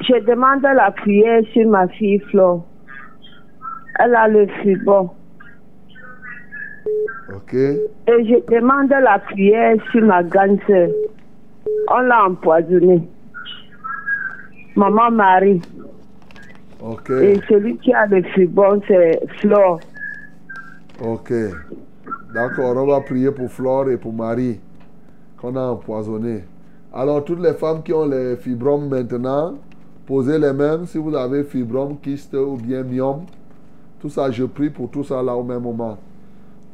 [0.00, 2.64] Je demande la prière sur ma fille Flo.
[4.00, 5.10] Elle a le fibrome.
[7.34, 7.54] Ok.
[7.54, 10.88] Et je demande la prière sur ma grande sœur.
[11.90, 13.08] On l'a empoisonnée.
[14.76, 15.62] Maman Marie.
[16.80, 17.10] Ok.
[17.10, 19.80] Et celui qui a le fibrome, c'est Flore.
[21.02, 21.32] Ok.
[22.34, 24.60] D'accord, on va prier pour Flore et pour Marie,
[25.40, 26.44] qu'on a empoisonné.
[26.92, 29.54] Alors, toutes les femmes qui ont les fibromes maintenant,
[30.06, 30.84] posez les mains.
[30.86, 33.22] Si vous avez fibrome, kyste ou bien myome,
[34.00, 35.96] tout ça, je prie pour tout ça là au même moment.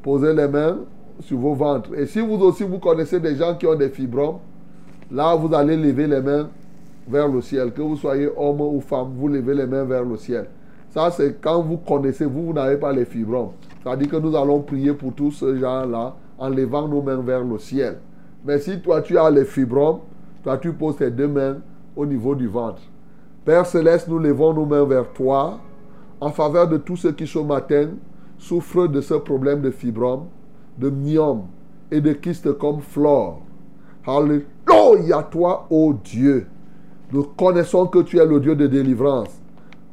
[0.03, 0.79] Posez les mains
[1.21, 1.91] sur vos ventres.
[1.97, 4.39] Et si vous aussi, vous connaissez des gens qui ont des fibromes,
[5.11, 6.49] là, vous allez lever les mains
[7.07, 7.73] vers le ciel.
[7.73, 10.47] Que vous soyez homme ou femme, vous levez les mains vers le ciel.
[10.91, 13.51] Ça, c'est quand vous connaissez, vous, vous n'avez pas les fibromes.
[13.83, 17.59] C'est-à-dire que nous allons prier pour tous ces gens-là en levant nos mains vers le
[17.59, 17.99] ciel.
[18.45, 20.01] Mais si toi, tu as les fibromes,
[20.43, 21.59] toi, tu poses tes deux mains
[21.95, 22.83] au niveau du ventre.
[23.45, 25.59] Père Céleste, nous levons nos mains vers toi
[26.21, 27.91] en faveur de tous ceux qui ce matin
[28.41, 30.25] souffrent de ce problème de fibrome,
[30.79, 31.43] de myome
[31.91, 33.43] et de kyste comme flore.
[34.07, 36.47] Alléluia toi, ô Dieu.
[37.13, 39.41] Nous connaissons que tu es le Dieu de délivrance.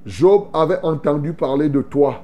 [0.05, 2.21] Job avait entendu parler de toi,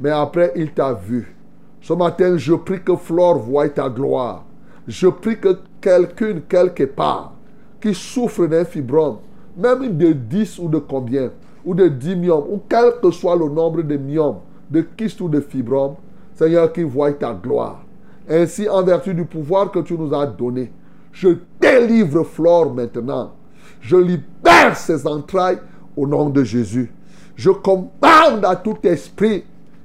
[0.00, 1.36] mais après il t'a vu.
[1.80, 4.44] Ce matin, je prie que Flore voie ta gloire.
[4.88, 7.34] Je prie que quelqu'un, quelque part,
[7.80, 9.18] qui souffre d'un fibrome,
[9.56, 11.30] même de 10 ou de combien,
[11.64, 14.40] ou de 10 myomes, ou quel que soit le nombre de myomes,
[14.70, 15.96] de kystes ou de fibromes,
[16.34, 17.82] Seigneur, qui voie ta gloire.
[18.28, 20.70] Ainsi, en vertu du pouvoir que tu nous as donné,
[21.12, 23.32] je délivre Flore maintenant.
[23.80, 25.58] Je libère ses entrailles
[25.96, 26.92] au nom de Jésus.
[27.34, 29.44] Je commande à tout esprit,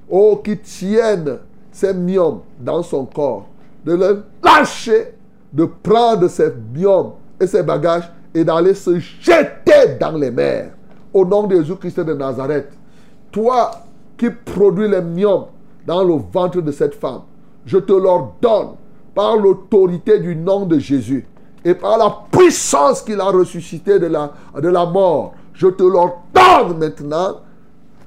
[0.10, 1.40] oh, qui tienne
[1.72, 3.48] ces myomes dans son corps,
[3.86, 5.14] de le lâcher,
[5.52, 10.72] de prendre ses myomes et ses bagages et d'aller se jeter dans les mers.
[11.14, 12.72] Au nom de Jésus-Christ de Nazareth,
[13.32, 13.72] toi
[14.18, 15.45] qui produis les myomes
[15.86, 17.21] dans le ventre de cette femme,
[17.66, 18.75] je te l'ordonne
[19.13, 21.25] par l'autorité du nom de Jésus
[21.63, 24.32] et par la puissance qu'il a ressuscité de la,
[24.62, 25.33] de la mort.
[25.54, 27.37] Je te l'ordonne maintenant.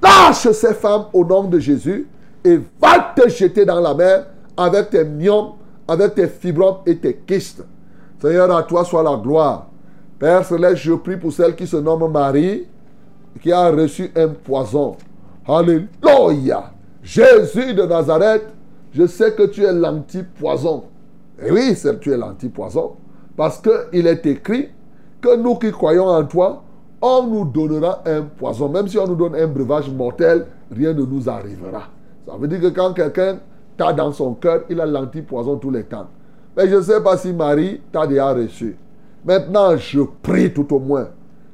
[0.01, 2.07] Lâche ces femmes au nom de Jésus
[2.43, 5.53] et va te jeter dans la mer avec tes myomes,
[5.87, 7.63] avec tes fibromes et tes kystes.
[8.21, 9.67] Seigneur, à toi soit la gloire.
[10.17, 12.67] Père Céleste, je prie pour celle qui se nomme Marie,
[13.41, 14.97] qui a reçu un poison.
[15.49, 16.71] Alléluia.
[17.01, 18.45] Jésus de Nazareth,
[18.93, 20.83] je sais que tu es l'anti-poison.
[21.43, 22.91] Et oui, c'est- tu es l'anti-poison.
[23.35, 24.69] Parce qu'il est écrit
[25.19, 26.61] que nous qui croyons en toi,
[27.01, 28.69] on nous donnera un poison.
[28.69, 31.83] Même si on nous donne un breuvage mortel, rien ne nous arrivera.
[32.27, 33.39] Ça veut dire que quand quelqu'un
[33.75, 36.07] t'a dans son cœur, il a l'anti-poison tous les temps.
[36.55, 38.77] Mais je ne sais pas si Marie t'a déjà reçu.
[39.25, 41.07] Maintenant, je prie tout au moins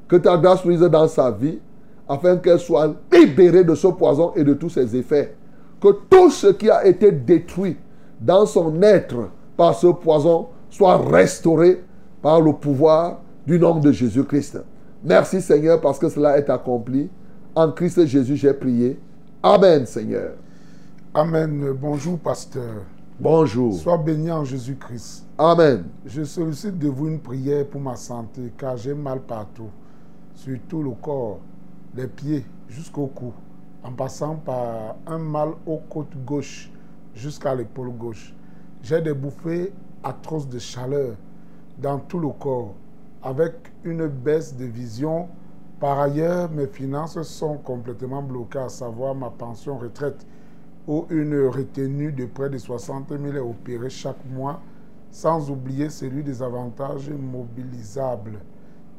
[0.08, 1.60] que ta grâce luise dans sa vie
[2.08, 5.36] afin qu'elle soit libérée de ce poison et de tous ses effets.
[5.82, 7.78] Que tout ce qui a été détruit
[8.20, 11.84] dans son être par ce poison soit restauré
[12.22, 14.60] par le pouvoir du nom de Jésus-Christ.
[15.04, 17.10] Merci Seigneur parce que cela est accompli.
[17.54, 19.00] En Christ Jésus, j'ai prié.
[19.44, 20.32] Amen Seigneur.
[21.14, 21.74] Amen.
[21.80, 22.84] Bonjour, pasteur.
[23.18, 23.74] Bonjour.
[23.74, 25.26] Sois béni en Jésus-Christ.
[25.38, 25.86] Amen.
[26.06, 29.70] Je sollicite de vous une prière pour ma santé, car j'ai mal partout,
[30.34, 31.40] sur tout le corps,
[31.96, 33.34] des pieds jusqu'au cou,
[33.84, 36.70] en passant par un mal aux côtes gauche
[37.14, 38.34] jusqu'à l'épaule gauche.
[38.84, 39.72] J'ai des bouffées
[40.04, 41.16] atroces de chaleur
[41.78, 42.74] dans tout le corps,
[43.24, 43.54] avec
[43.84, 45.30] une baisse de vision.
[45.80, 50.26] Par ailleurs, mes finances sont complètement bloquées, à savoir ma pension retraite,
[50.88, 54.62] où une retenue de près de 60 000 est opérée chaque mois
[55.10, 58.40] sans oublier celui des avantages mobilisables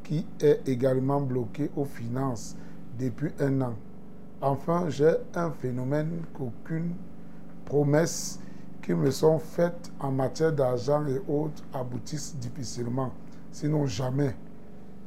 [0.03, 2.55] qui est également bloqué aux finances.
[2.97, 3.73] Depuis un an.
[4.41, 6.93] Enfin, j'ai un phénomène qu'aucune
[7.65, 8.39] promesse
[8.81, 13.11] qui me sont faites en matière d'argent et autres aboutissent difficilement,
[13.51, 14.35] sinon jamais.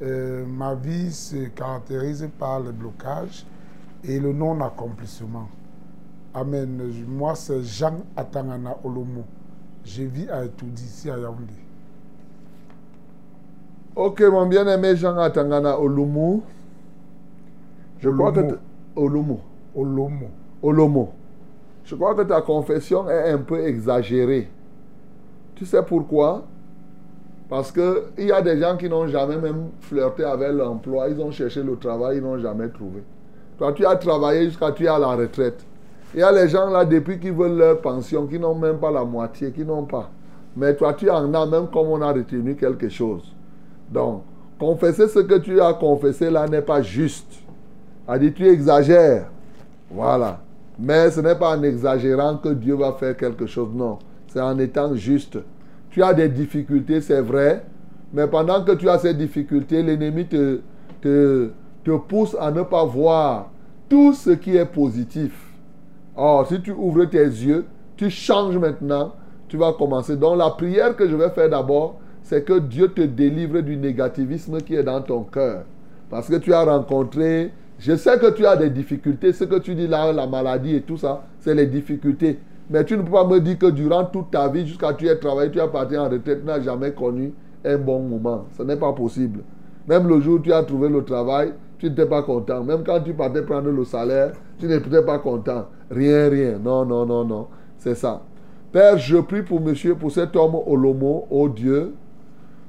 [0.02, 3.44] Euh, ma vie se caractérise par le blocage
[4.02, 5.48] et le non-accomplissement.
[6.32, 6.80] Amen.
[7.06, 9.24] Moi, c'est Jean Atangana Olomo.
[9.84, 11.54] Je vis à Etoudi, ici à Yaoundé.
[13.96, 16.40] Ok, mon bien-aimé Jean Atangana Olumu.
[18.00, 18.40] Je crois que...
[18.96, 19.36] Olumu.
[19.74, 20.26] Olomo.
[20.62, 21.12] Olomo.
[21.84, 24.48] Je crois que ta confession est un peu exagérée.
[25.54, 26.44] Tu sais pourquoi?
[27.48, 31.08] Parce qu'il y a des gens qui n'ont jamais même flirté avec l'emploi.
[31.08, 33.02] Ils ont cherché le travail, ils n'ont jamais trouvé.
[33.58, 35.64] Toi, tu as travaillé jusqu'à tu es à la retraite.
[36.14, 38.90] Il y a les gens là, depuis qu'ils veulent leur pension, qui n'ont même pas
[38.90, 40.10] la moitié, qui n'ont pas.
[40.56, 43.34] Mais toi, tu en as même comme on a retenu quelque chose.
[43.90, 44.22] Donc,
[44.58, 47.32] confesser ce que tu as confessé là n'est pas juste.
[48.10, 49.30] A dit, tu exagères.
[49.88, 50.40] Voilà.
[50.76, 53.68] Mais ce n'est pas en exagérant que Dieu va faire quelque chose.
[53.72, 54.00] Non.
[54.26, 55.38] C'est en étant juste.
[55.90, 57.64] Tu as des difficultés, c'est vrai.
[58.12, 60.58] Mais pendant que tu as ces difficultés, l'ennemi te,
[61.00, 61.50] te,
[61.84, 63.50] te pousse à ne pas voir
[63.88, 65.32] tout ce qui est positif.
[66.16, 67.64] Or, si tu ouvres tes yeux,
[67.96, 69.12] tu changes maintenant,
[69.46, 70.16] tu vas commencer.
[70.16, 74.60] Donc, la prière que je vais faire d'abord, c'est que Dieu te délivre du négativisme
[74.62, 75.62] qui est dans ton cœur.
[76.10, 79.74] Parce que tu as rencontré, je sais que tu as des difficultés, ce que tu
[79.74, 82.38] dis là, la maladie et tout ça, c'est les difficultés.
[82.68, 85.18] Mais tu ne peux pas me dire que durant toute ta vie, jusqu'à tu aies
[85.18, 87.32] travaillé, tu es parti en retraite, tu n'as jamais connu
[87.64, 88.44] un bon moment.
[88.56, 89.40] Ce n'est pas possible.
[89.88, 92.62] Même le jour où tu as trouvé le travail, tu n'étais pas content.
[92.62, 95.66] Même quand tu partais prendre le salaire, tu n'étais pas content.
[95.90, 96.58] Rien, rien.
[96.62, 97.46] Non, non, non, non.
[97.78, 98.20] C'est ça.
[98.70, 101.94] Père, je prie pour monsieur, pour cet homme Olomo, oh Dieu,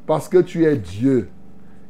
[0.08, 1.28] parce que tu es Dieu.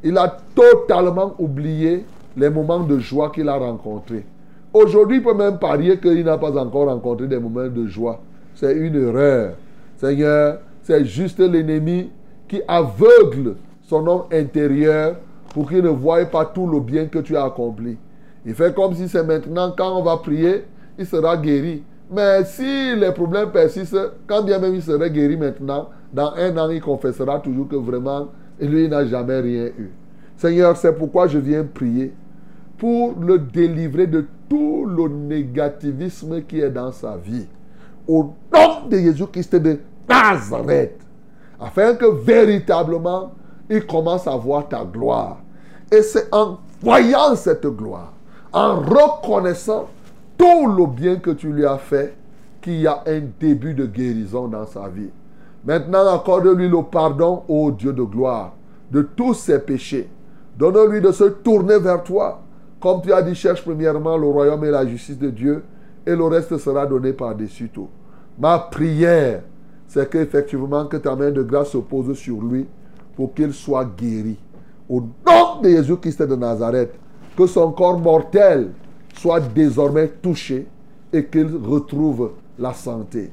[0.02, 2.04] Il a totalement oublié
[2.36, 4.24] les moments de joie qu'il a rencontrés.
[4.72, 8.20] Aujourd'hui, il peut même parier qu'il n'a pas encore rencontré des moments de joie.
[8.54, 9.54] C'est une erreur.
[9.96, 12.10] Seigneur, c'est juste l'ennemi
[12.48, 15.16] qui aveugle son homme intérieur
[15.52, 17.96] pour qu'il ne voie pas tout le bien que tu as accompli.
[18.44, 20.64] Il fait comme si c'est maintenant, quand on va prier,
[20.98, 21.82] il sera guéri.
[22.10, 26.68] Mais si les problèmes persistent, quand bien même il serait guéri maintenant, dans un an,
[26.70, 28.28] il confessera toujours que vraiment,
[28.60, 29.90] lui n'a jamais rien eu.
[30.36, 32.12] Seigneur, c'est pourquoi je viens prier
[32.82, 37.46] pour le délivrer de tout le négativisme qui est dans sa vie.
[38.08, 39.78] Au nom de Jésus-Christ de
[40.08, 40.98] Nazareth.
[41.60, 43.34] Afin que véritablement,
[43.70, 45.36] il commence à voir ta gloire.
[45.92, 48.14] Et c'est en voyant cette gloire,
[48.52, 49.88] en reconnaissant
[50.36, 52.16] tout le bien que tu lui as fait,
[52.60, 55.10] qu'il y a un début de guérison dans sa vie.
[55.64, 58.54] Maintenant, accorde-lui le pardon, ô Dieu de gloire,
[58.90, 60.10] de tous ses péchés.
[60.58, 62.42] Donne-lui de se tourner vers toi.
[62.82, 65.62] Comme tu as dit, cherche premièrement le royaume et la justice de Dieu,
[66.04, 67.88] et le reste sera donné par-dessus tout.
[68.36, 69.42] Ma prière,
[69.86, 72.66] c'est qu'effectivement, que ta main de grâce se pose sur lui
[73.14, 74.36] pour qu'il soit guéri.
[74.88, 76.92] Au nom de Jésus-Christ de Nazareth,
[77.36, 78.72] que son corps mortel
[79.14, 80.66] soit désormais touché
[81.12, 83.30] et qu'il retrouve la santé.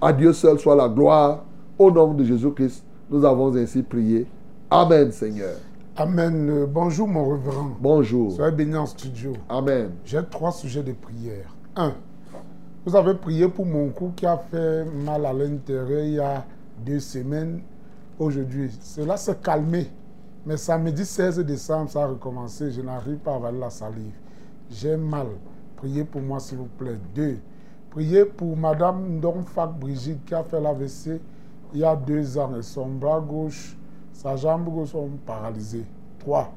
[0.00, 1.44] À Dieu seul soit la gloire.
[1.76, 4.26] Au nom de Jésus-Christ, nous avons ainsi prié.
[4.70, 5.56] Amen, Seigneur.
[5.96, 6.48] Amen.
[6.48, 7.72] Euh, Bonjour, mon révérend.
[7.78, 8.32] Bonjour.
[8.32, 9.34] Soyez béni en studio.
[9.48, 9.90] Amen.
[10.06, 11.54] J'ai trois sujets de prière.
[11.76, 11.92] Un,
[12.86, 16.46] vous avez prié pour mon cou qui a fait mal à l'intérieur il y a
[16.78, 17.60] deux semaines.
[18.18, 19.86] Aujourd'hui, cela s'est calmé.
[20.46, 22.70] Mais samedi 16 décembre, ça a recommencé.
[22.72, 24.14] Je n'arrive pas à avaler la salive.
[24.70, 25.26] J'ai mal.
[25.76, 26.98] Priez pour moi, s'il vous plaît.
[27.14, 27.36] Deux,
[27.90, 31.20] priez pour Madame Ndongfak Brigitte qui a fait l'AVC
[31.74, 32.56] il y a deux ans.
[32.58, 33.76] Et son bras gauche,
[34.12, 35.84] sa jambe sont paralysées.
[36.18, 36.52] Trois,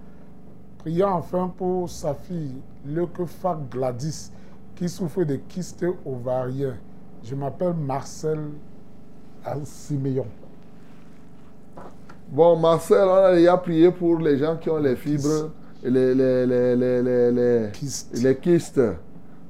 [0.86, 2.54] Priez enfin pour sa fille,
[2.86, 4.32] Leucofag Gladys,
[4.76, 6.76] qui souffre de kystes ovariens.
[7.24, 8.40] Je m'appelle Marcel
[9.64, 10.28] Siméon.
[12.30, 15.50] Bon, Marcel, on a déjà prié pour les gens qui ont les fibres,
[15.84, 18.18] et les, les, les, les, les, les, Kystes.
[18.22, 18.82] les kystes.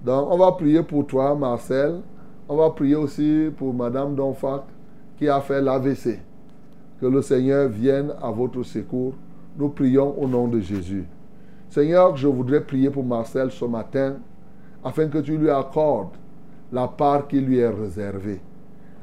[0.05, 2.01] Donc, on va prier pour toi, Marcel.
[2.47, 4.63] On va prier aussi pour Madame Donfac
[5.17, 6.19] qui a fait l'AVC.
[6.99, 9.13] Que le Seigneur vienne à votre secours.
[9.57, 11.05] Nous prions au nom de Jésus.
[11.69, 14.15] Seigneur, je voudrais prier pour Marcel ce matin
[14.83, 16.15] afin que tu lui accordes
[16.71, 18.39] la part qui lui est réservée.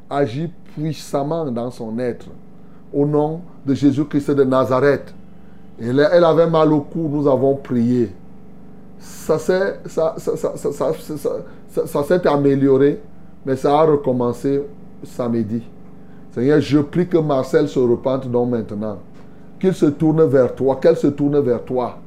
[0.08, 2.28] Agis puissamment dans son être.
[2.92, 5.14] Au nom de Jésus-Christ de Nazareth.
[5.80, 8.10] Elle, avait mal au cou, nous avons prié.
[8.98, 10.52] Ça s'est ça, ça,
[11.86, 13.00] ça, amélioré,
[13.44, 14.62] mais ça a recommencé
[15.02, 15.62] samedi.
[16.32, 18.98] Seigneur, je prie que Marcel se repente donc maintenant.
[19.60, 21.98] Qu'il se tourne vers toi, qu'elle se tourne vers toi.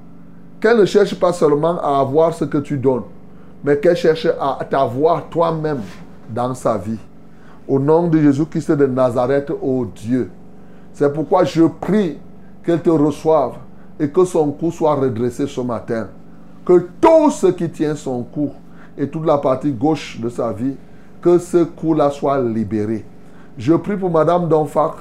[0.60, 3.04] qu'elle ne cherche pas seulement à avoir ce que tu donnes,
[3.64, 5.82] mais qu'elle cherche à t'avoir toi-même
[6.34, 6.98] dans sa vie.
[7.68, 10.32] Au nom de Jésus-Christ de Nazareth, ô Dieu.
[10.94, 12.18] C'est pourquoi je prie
[12.64, 13.54] qu'elle te reçoive
[14.00, 16.08] et que son cou soit redressé ce matin.
[16.66, 18.52] Que tout ce qui tient son cou
[18.98, 20.76] et toute la partie gauche de sa vie,
[21.22, 23.06] que ce cou-là soit libéré.
[23.58, 24.94] Je prie pour Madame Donfac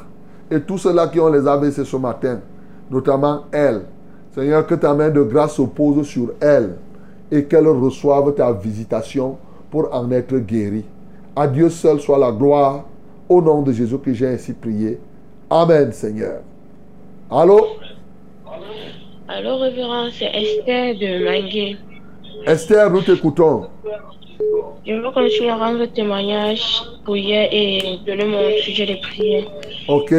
[0.51, 2.41] et tous ceux-là qui ont les AVC ce matin,
[2.91, 3.83] notamment elle.
[4.35, 6.77] Seigneur, que ta main de grâce se pose sur elle
[7.31, 9.39] et qu'elle reçoive ta visitation
[9.71, 10.85] pour en être guérie.
[11.37, 12.85] À Dieu seul soit la gloire.
[13.29, 15.01] Au nom de Jésus que j'ai ainsi prié.
[15.49, 16.41] Amen, Seigneur.
[17.31, 17.59] Allô?
[19.27, 21.77] Allô, révérend, c'est Esther de Mangué.
[22.47, 23.69] Esther, nous t'écoutons.
[24.87, 26.63] Je veux continuer à rendre témoignage
[27.05, 29.45] pour hier et donner mon sujet de prière.
[29.89, 30.13] Ok.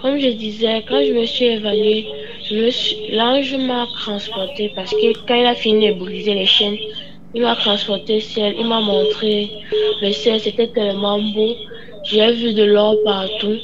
[0.00, 1.60] Comme je disais, quand je me suis
[2.70, 6.78] suis- l'ange m'a transporté parce que quand il a fini de briser les chaînes,
[7.34, 9.50] il m'a transporté au ciel, il m'a montré
[10.02, 11.54] le ciel, c'était tellement beau.
[12.04, 13.58] J'ai vu de l'or partout.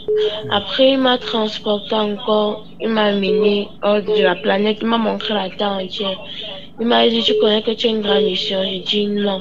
[0.50, 5.32] Après, il m'a transporté encore, il m'a amené hors de la planète, il m'a montré
[5.32, 6.18] la terre entière.
[6.78, 8.62] Il m'a dit, tu connais que tu as une grande mission.
[8.62, 9.40] J'ai dit non.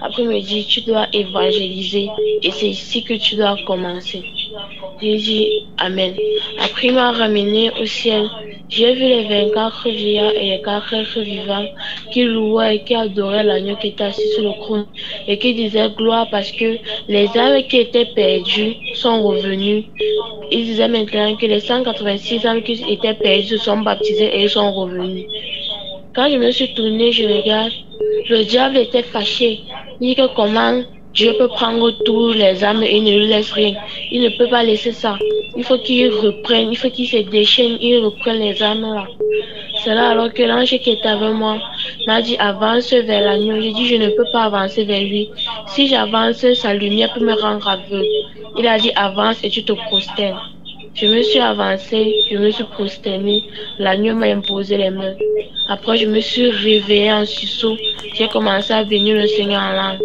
[0.00, 2.08] Après, il me dit, tu dois évangéliser
[2.42, 4.22] et c'est ici que tu dois commencer.
[5.00, 5.48] J'ai dit
[5.78, 6.14] Amen.
[6.58, 8.28] Après, il m'a ramené au ciel.
[8.68, 11.66] J'ai vu les 24 vieillards et les quatre êtres vivants
[12.12, 14.86] qui louaient et qui adoraient l'agneau qui était assis sur le trône
[15.28, 19.84] et qui disaient gloire parce que les âmes qui étaient perdues sont revenues.
[20.50, 25.26] Ils disaient maintenant que les 186 âmes qui étaient perdues sont baptisées et sont revenus.
[26.16, 27.72] Quand je me suis tournée, je regarde,
[28.30, 29.60] le diable était fâché.
[30.00, 30.80] Il dit que comment
[31.12, 33.74] Dieu peut prendre tous les âmes et ne lui laisse rien.
[34.10, 35.18] Il ne peut pas laisser ça.
[35.58, 39.06] Il faut qu'il reprenne, il faut qu'il se déchaîne, il reprenne les âmes là.
[39.84, 41.58] C'est là alors que l'ange qui était avec moi
[42.06, 43.60] m'a dit avance vers l'agneau.
[43.60, 45.28] J'ai dit je ne peux pas avancer vers lui.
[45.66, 48.06] Si j'avance, sa lumière peut me rendre aveugle.
[48.58, 50.55] Il a dit avance et tu te prosternes.
[50.96, 53.44] Je me suis avancée, je me suis prosternée.
[53.78, 55.12] L'agneau m'a imposé les mains.
[55.68, 57.76] Après, je me suis réveillée en sursaut.
[58.14, 59.98] J'ai commencé à bénir le Seigneur en langue.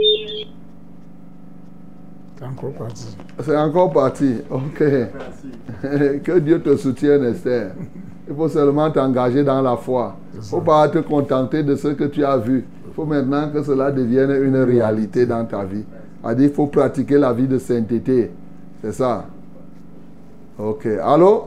[2.38, 3.18] C'est encore parti.
[3.42, 4.36] C'est encore parti.
[4.50, 4.80] Ok.
[6.24, 7.72] que Dieu te soutienne, Esther.
[8.28, 10.18] Il faut seulement t'engager dans la foi.
[10.34, 12.66] Il ne faut pas te contenter de ce que tu as vu.
[12.86, 15.86] Il faut maintenant que cela devienne une réalité dans ta vie.
[16.38, 18.30] Il faut pratiquer la vie de sainteté.
[18.82, 19.26] C'est ça.
[20.64, 20.86] Ok.
[21.02, 21.46] Allô?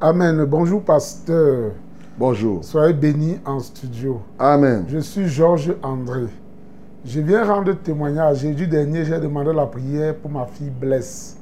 [0.00, 0.44] Amen.
[0.44, 1.70] Bonjour, pasteur.
[2.18, 2.64] Bonjour.
[2.64, 4.20] Soyez bénis en studio.
[4.40, 4.84] Amen.
[4.88, 6.24] Je suis Georges André.
[7.04, 8.38] Je viens rendre témoignage.
[8.38, 11.36] Jeudi dernier, j'ai demandé la prière pour ma fille Blesse,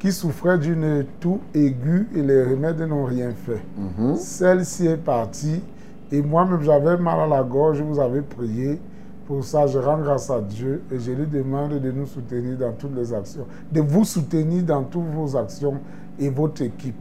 [0.00, 3.62] qui souffrait d'une toux aiguë et les remèdes n'ont rien fait.
[3.76, 4.16] Mhm.
[4.16, 5.62] Celle-ci est partie
[6.10, 8.80] et moi-même j'avais mal à la gorge, vous avez prié.
[9.26, 12.72] Pour ça, je rends grâce à Dieu et je lui demande de nous soutenir dans
[12.72, 15.80] toutes les actions, de vous soutenir dans toutes vos actions
[16.16, 16.94] et votre équipe.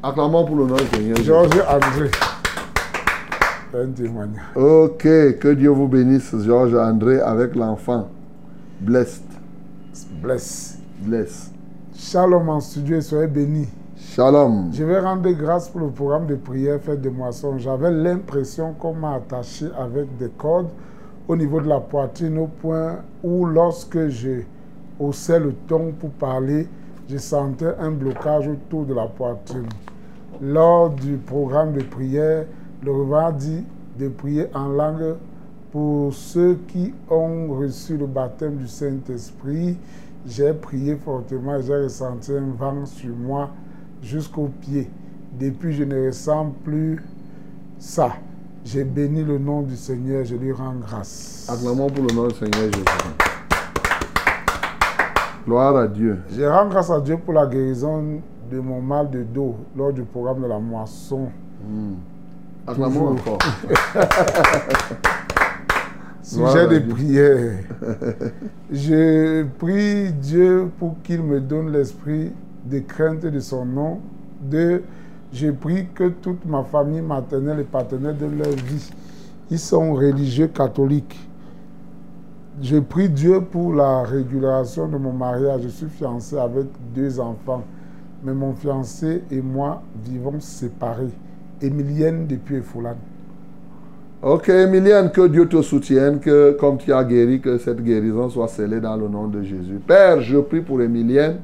[0.00, 1.16] Acclamons pour le nom du Seigneur.
[1.18, 2.10] Georges André.
[3.74, 4.44] Un témoignage.
[4.54, 8.08] Ok, que Dieu vous bénisse, Georges André, avec l'enfant.
[8.80, 9.24] Blessed.
[10.22, 10.78] Bless.
[11.00, 11.50] Bless.
[11.94, 13.68] Shalom en studio et soyez bénis.
[13.96, 14.70] Shalom.
[14.72, 17.58] Je vais rendre grâce pour le programme de prière fait de moisson.
[17.58, 20.68] J'avais l'impression qu'on m'a attaché avec des cordes
[21.32, 24.42] au niveau de la poitrine au point où lorsque je
[25.00, 26.68] haussais le ton pour parler,
[27.08, 29.68] je sentais un blocage autour de la poitrine.
[30.42, 32.44] Lors du programme de prière,
[32.84, 33.64] le revoir dit
[33.98, 35.16] de prier en langue
[35.70, 39.78] pour ceux qui ont reçu le baptême du Saint-Esprit.
[40.26, 43.48] J'ai prié fortement j'ai ressenti un vent sur moi
[44.02, 44.90] jusqu'aux pieds.
[45.40, 47.02] Depuis, je ne ressens plus
[47.78, 48.12] ça.
[48.64, 51.48] J'ai béni le nom du Seigneur, je lui rends grâce.
[51.52, 52.84] Acclamons pour le nom du Seigneur Jésus.
[55.44, 56.18] Gloire à Dieu.
[56.30, 58.20] Je rends grâce à Dieu pour la guérison
[58.50, 61.28] de mon mal de dos lors du programme de la moisson.
[62.66, 63.34] Acclamons Toujours.
[63.34, 63.38] encore.
[66.22, 67.58] Sujet de prière.
[68.70, 72.32] Je prie Dieu pour qu'il me donne l'esprit
[72.64, 74.00] de crainte de son nom.
[74.40, 74.84] Deux,
[75.32, 78.90] je prie que toute ma famille maternelle et paternelle de leur vie,
[79.50, 81.18] ils sont religieux catholiques.
[82.60, 85.62] Je prie Dieu pour la régulation de mon mariage.
[85.64, 87.64] Je suis fiancé avec deux enfants,
[88.22, 91.10] mais mon fiancé et moi vivons séparés.
[91.62, 92.96] Emilienne depuis Efoulane.
[94.20, 98.48] Ok, Emilienne, que Dieu te soutienne, que comme tu as guéri, que cette guérison soit
[98.48, 99.80] scellée dans le nom de Jésus.
[99.84, 101.38] Père, je prie pour Emilienne,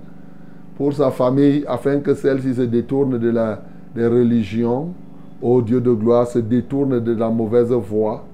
[0.76, 3.60] pour sa famille, afin que celle-ci se détourne de la,
[3.98, 4.94] des religions,
[5.42, 8.24] ô Dieu de gloire, se détournent de la mauvaise voie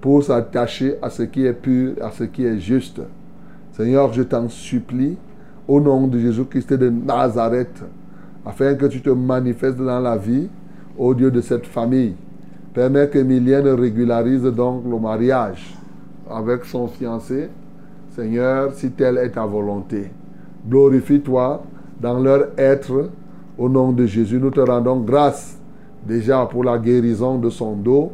[0.00, 3.00] pour s'attacher à ce qui est pur, à ce qui est juste.
[3.72, 5.16] Seigneur, je t'en supplie,
[5.68, 7.82] au nom de Jésus-Christ de Nazareth,
[8.44, 10.48] afin que tu te manifestes dans la vie,
[10.98, 12.14] ô Dieu de cette famille.
[12.74, 15.76] Permets qu'Emilienne régularise donc le mariage
[16.28, 17.48] avec son fiancé.
[18.10, 20.10] Seigneur, si telle est ta volonté.
[20.68, 21.62] Glorifie-toi
[22.00, 23.10] dans leur être.
[23.56, 25.58] Au nom de Jésus, nous te rendons grâce
[26.06, 28.12] déjà pour la guérison de son dos,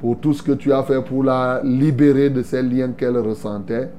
[0.00, 3.90] pour tout ce que tu as fait pour la libérer de ces liens qu'elle ressentait.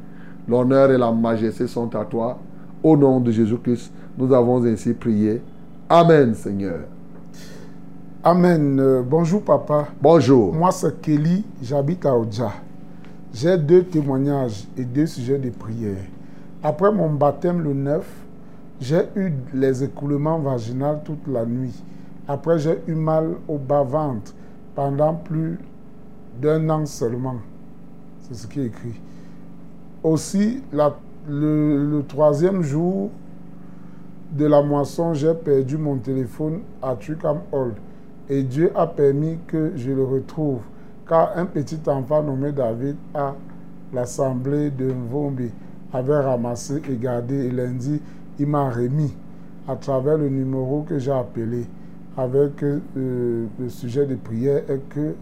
[0.47, 2.37] L'honneur et la majesté sont à toi.
[2.83, 5.41] Au nom de Jésus-Christ, nous avons ainsi prié.
[5.87, 6.79] Amen, Seigneur.
[8.25, 8.79] Amen.
[8.79, 9.87] Euh, bonjour papa.
[10.01, 10.53] Bonjour.
[10.53, 12.51] Moi c'est Kelly, j'habite à Oja.
[13.33, 15.97] J'ai deux témoignages et deux sujets de prière.
[16.61, 18.05] Après mon baptême le 9,
[18.83, 21.83] j'ai eu les écoulements vaginaux toute la nuit.
[22.27, 24.33] Après, j'ai eu mal au bas-ventre
[24.75, 25.57] pendant plus
[26.41, 27.37] d'un an seulement.
[28.19, 28.99] C'est ce qui est écrit.
[30.03, 30.61] Aussi,
[31.29, 33.09] le, troisième jour
[34.33, 37.75] de la moisson, j'ai perdu mon téléphone à Trucam Hall.
[38.29, 40.59] Et Dieu a permis que je le retrouve.
[41.07, 43.33] Car un petit enfant nommé David à
[43.93, 45.51] l'assemblée de Mvombi
[45.93, 47.45] avait ramassé et gardé.
[47.45, 48.01] Et lundi,
[48.39, 49.13] il m'a remis
[49.67, 51.65] à travers le numéro que j'ai appelé
[52.17, 55.15] avec euh, le sujet de prière est que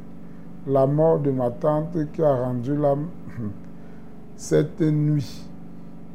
[0.68, 3.08] la mort de ma tante qui a rendu l'âme
[4.36, 5.48] cette nuit.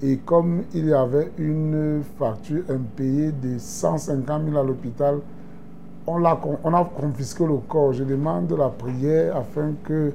[0.02, 5.20] Et comme il y avait une facture impayée de 150 000 à l'hôpital,
[6.06, 6.22] on,
[6.64, 7.94] on a confisqué le corps.
[7.94, 10.12] Je demande la prière afin que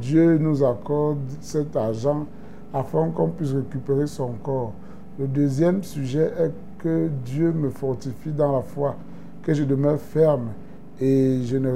[0.00, 2.26] Dieu nous accorde cet argent
[2.74, 4.72] afin qu'on puisse récupérer son corps.
[5.20, 8.96] Le deuxième sujet est que Dieu me fortifie dans la foi,
[9.42, 10.48] que je demeure ferme
[10.98, 11.68] et je ne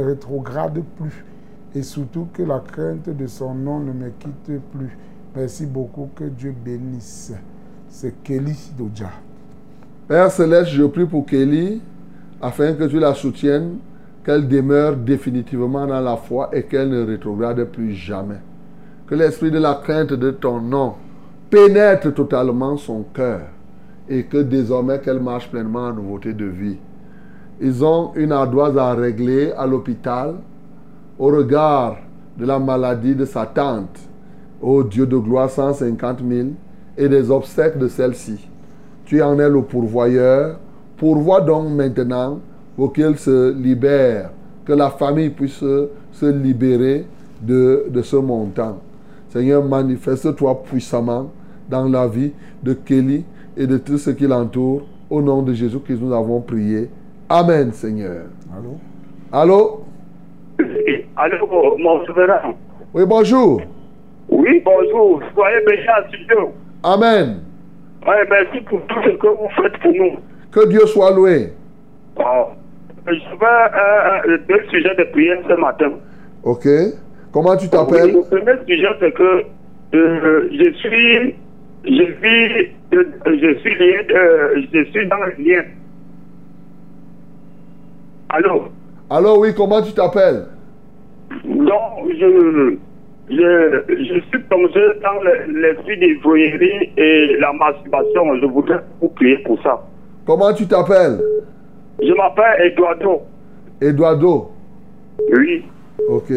[0.00, 1.22] rétrograde, plus.
[1.74, 4.96] Et surtout que la crainte de son nom ne me quitte plus.
[5.36, 7.34] Merci beaucoup, que Dieu bénisse.
[7.90, 9.10] C'est Kelly Doja.
[10.08, 11.82] Père Céleste, je prie pour Kelly
[12.40, 13.76] afin que tu la soutiennes,
[14.24, 18.40] qu'elle demeure définitivement dans la foi et qu'elle ne rétrograde plus jamais.
[19.06, 20.94] Que l'esprit de la crainte de ton nom
[21.50, 23.40] pénètre totalement son cœur
[24.08, 26.78] et que désormais qu'elle marche pleinement en nouveauté de vie.
[27.60, 30.36] Ils ont une ardoise à régler à l'hôpital
[31.18, 31.96] au regard
[32.38, 33.98] de la maladie de sa tante.
[34.62, 36.48] Ô Dieu de gloire, 150 000
[36.96, 38.48] et des obsèques de celle-ci.
[39.04, 40.58] Tu en es le pourvoyeur.
[40.96, 42.40] Pourvois donc maintenant
[42.76, 44.30] pour qu'il se libère,
[44.64, 47.06] que la famille puisse se, se libérer
[47.42, 48.78] de, de ce montant.
[49.30, 51.30] Seigneur, manifeste-toi puissamment
[51.70, 52.32] dans la vie
[52.62, 53.24] de Kelly
[53.56, 54.82] et de tout ce qui l'entoure.
[55.08, 56.88] Au nom de Jésus que nous avons prié.
[57.28, 58.26] Amen, Seigneur.
[58.56, 58.76] Allô?
[59.32, 59.84] Allô?
[61.16, 62.54] Allô, mon souverain.
[62.94, 63.60] Oui, bonjour.
[64.28, 65.20] Oui, bonjour.
[65.34, 66.52] Soyez bénis à studio.
[66.82, 67.40] Amen.
[68.06, 70.16] Ouais, merci pour tout ce que vous faites pour nous.
[70.52, 71.52] Que Dieu soit loué.
[72.16, 72.46] Bon.
[73.06, 75.90] Je vais euh, deux sujets de prière ce matin.
[76.44, 76.66] Ok.
[77.32, 78.12] Comment tu Oui, t'appelles?
[78.12, 79.42] le premier sujet, c'est que
[79.94, 81.34] euh, je suis,
[81.84, 85.62] je vis, de- je suis lié, de- je suis dans le lien.
[88.28, 88.68] Allô?
[89.08, 90.44] Allô, oui, comment tu t'appelles?
[91.44, 92.76] Donc, je,
[93.30, 98.36] je, je suis plongé dans le- l'esprit d'ivrognerie et la masturbation.
[98.40, 99.80] Je voudrais vous prier pour ça.
[100.26, 101.20] Comment tu t'appelles?
[102.00, 103.22] Je m'appelle Eduardo.
[103.80, 104.50] Eduardo.
[105.32, 105.64] Oui.
[106.08, 106.30] Ok.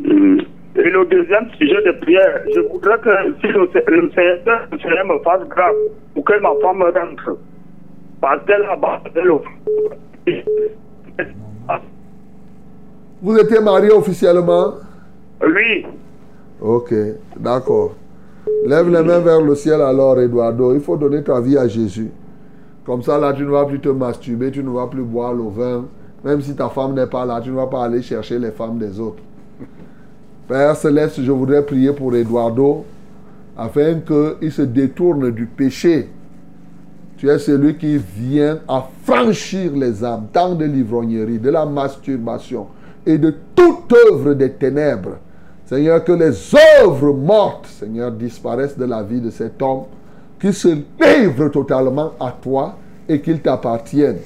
[0.00, 0.38] Mm.
[0.78, 3.10] Et le deuxième sujet de prière, je voudrais que
[3.40, 5.74] si le, Seigneur me fasse grâce
[6.14, 7.36] pour que ma femme rentre.
[8.20, 8.64] Parce qu'elle
[9.24, 9.38] le
[13.22, 14.74] Vous étiez marié officiellement?
[15.42, 15.84] Oui.
[16.60, 16.94] Ok,
[17.36, 17.94] d'accord.
[18.64, 20.74] Lève les mains vers le ciel alors, Eduardo.
[20.74, 22.10] Il faut donner ta vie à Jésus.
[22.86, 25.48] Comme ça, là, tu ne vas plus te masturber, tu ne vas plus boire le
[25.48, 25.86] vin.
[26.24, 28.78] Même si ta femme n'est pas là, tu ne vas pas aller chercher les femmes
[28.78, 29.22] des autres.
[30.48, 32.86] Père Céleste, je voudrais prier pour Eduardo
[33.54, 36.08] afin qu'il se détourne du péché.
[37.18, 42.68] Tu es celui qui vient à franchir les âmes, tant de l'ivrognerie, de la masturbation
[43.04, 45.18] et de toute œuvre des ténèbres.
[45.66, 46.32] Seigneur, que les
[46.82, 49.82] œuvres mortes, Seigneur, disparaissent de la vie de cet homme,
[50.40, 52.76] qu'il se livre totalement à toi
[53.06, 54.18] et qu'il t'appartienne.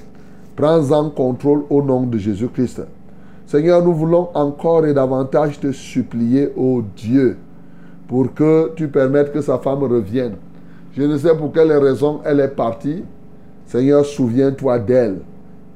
[0.54, 2.82] Prends-en contrôle au nom de Jésus-Christ.
[3.52, 7.36] Seigneur, nous voulons encore et davantage te supplier, ô Dieu,
[8.08, 10.36] pour que tu permettes que sa femme revienne.
[10.96, 13.04] Je ne sais pour quelle raison elle est partie.
[13.66, 15.18] Seigneur, souviens-toi d'elle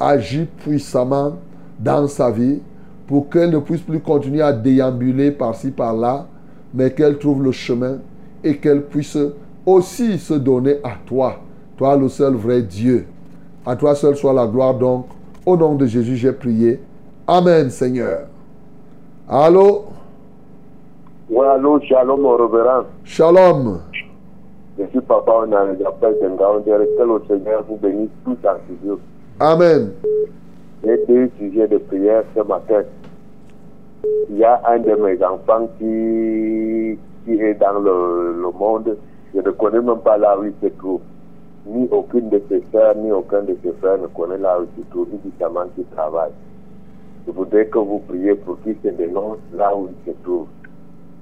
[0.01, 1.35] agis puissamment
[1.79, 2.61] dans sa vie
[3.07, 6.29] pour qu'elle ne puisse plus continuer à déambuler par-ci, par-là,
[6.73, 7.99] mais qu'elle trouve le chemin
[8.43, 9.19] et qu'elle puisse
[9.67, 11.41] aussi se donner à toi,
[11.77, 13.05] toi le seul vrai Dieu.
[13.67, 15.09] À toi seul soit la gloire donc.
[15.45, 16.81] Au nom de Jésus, j'ai prié.
[17.29, 18.29] Amen, Seigneur.
[19.29, 19.87] Allô?
[21.29, 22.85] Oui, allô, shalom, mon révérend.
[23.03, 23.81] Shalom.
[24.79, 28.11] Je suis papa, on a les appels de On dirait que le Seigneur vous bénisse
[28.25, 29.01] tous en studio.
[29.41, 29.91] Amen.
[30.85, 32.83] J'ai deux sujets de prière ce matin.
[34.31, 38.97] Il y a un de mes enfants qui, qui est dans le, le monde.
[39.35, 41.01] Je ne connais même pas là où il se trouve.
[41.67, 44.85] Ni aucune de ses soeurs, ni aucun de ses frères ne connaît là où il
[44.85, 45.31] se trouve, ni du
[45.75, 46.31] qui travaille.
[47.27, 50.47] Je voudrais que vous priez pour qu'il se dénonce là où il se trouve.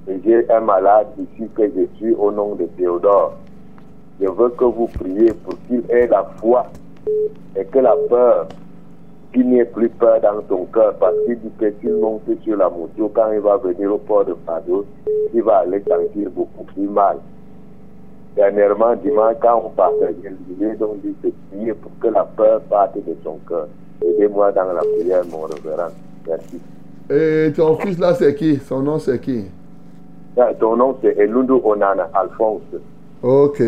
[0.06, 3.34] J'ai un malade ici que je suis au nom de Théodore.
[4.20, 6.66] Je veux que vous priez pour qu'il ait la foi
[7.56, 8.48] et que la peur,
[9.32, 12.56] qu'il n'y ait plus peur dans ton cœur parce qu'il dit que s'il monte sur
[12.58, 14.84] la moto, quand il va venir au port de Fado,
[15.32, 17.16] il va aller sentir beaucoup plus mal.
[18.36, 22.96] Dernièrement, dimanche, quand on partageait le donc dit de prier pour que la peur parte
[22.96, 23.68] de son cœur.
[24.02, 25.90] Aidez-moi dans la prière, mon révérend.
[26.26, 26.60] Merci.
[27.10, 28.56] Et ton fils là, c'est qui?
[28.56, 29.44] Son nom, c'est qui?
[30.58, 32.62] Ton nom, c'est Elundu Onana Alphonse.
[33.22, 33.62] Ok.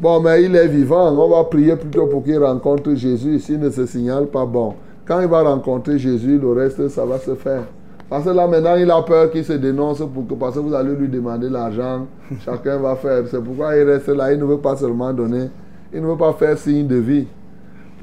[0.00, 1.10] Bon, mais il est vivant.
[1.12, 3.38] On va prier plutôt pour qu'il rencontre Jésus.
[3.38, 4.74] S'il ne se signale pas, bon.
[5.06, 7.64] Quand il va rencontrer Jésus, le reste, ça va se faire.
[8.08, 10.74] Parce que là, maintenant, il a peur qu'il se dénonce pour que, parce que vous
[10.74, 12.06] allez lui demander l'argent.
[12.44, 13.24] Chacun va faire.
[13.26, 14.32] C'est pourquoi il reste là.
[14.32, 15.48] Il ne veut pas seulement donner.
[15.92, 17.26] Il ne veut pas faire signe de vie.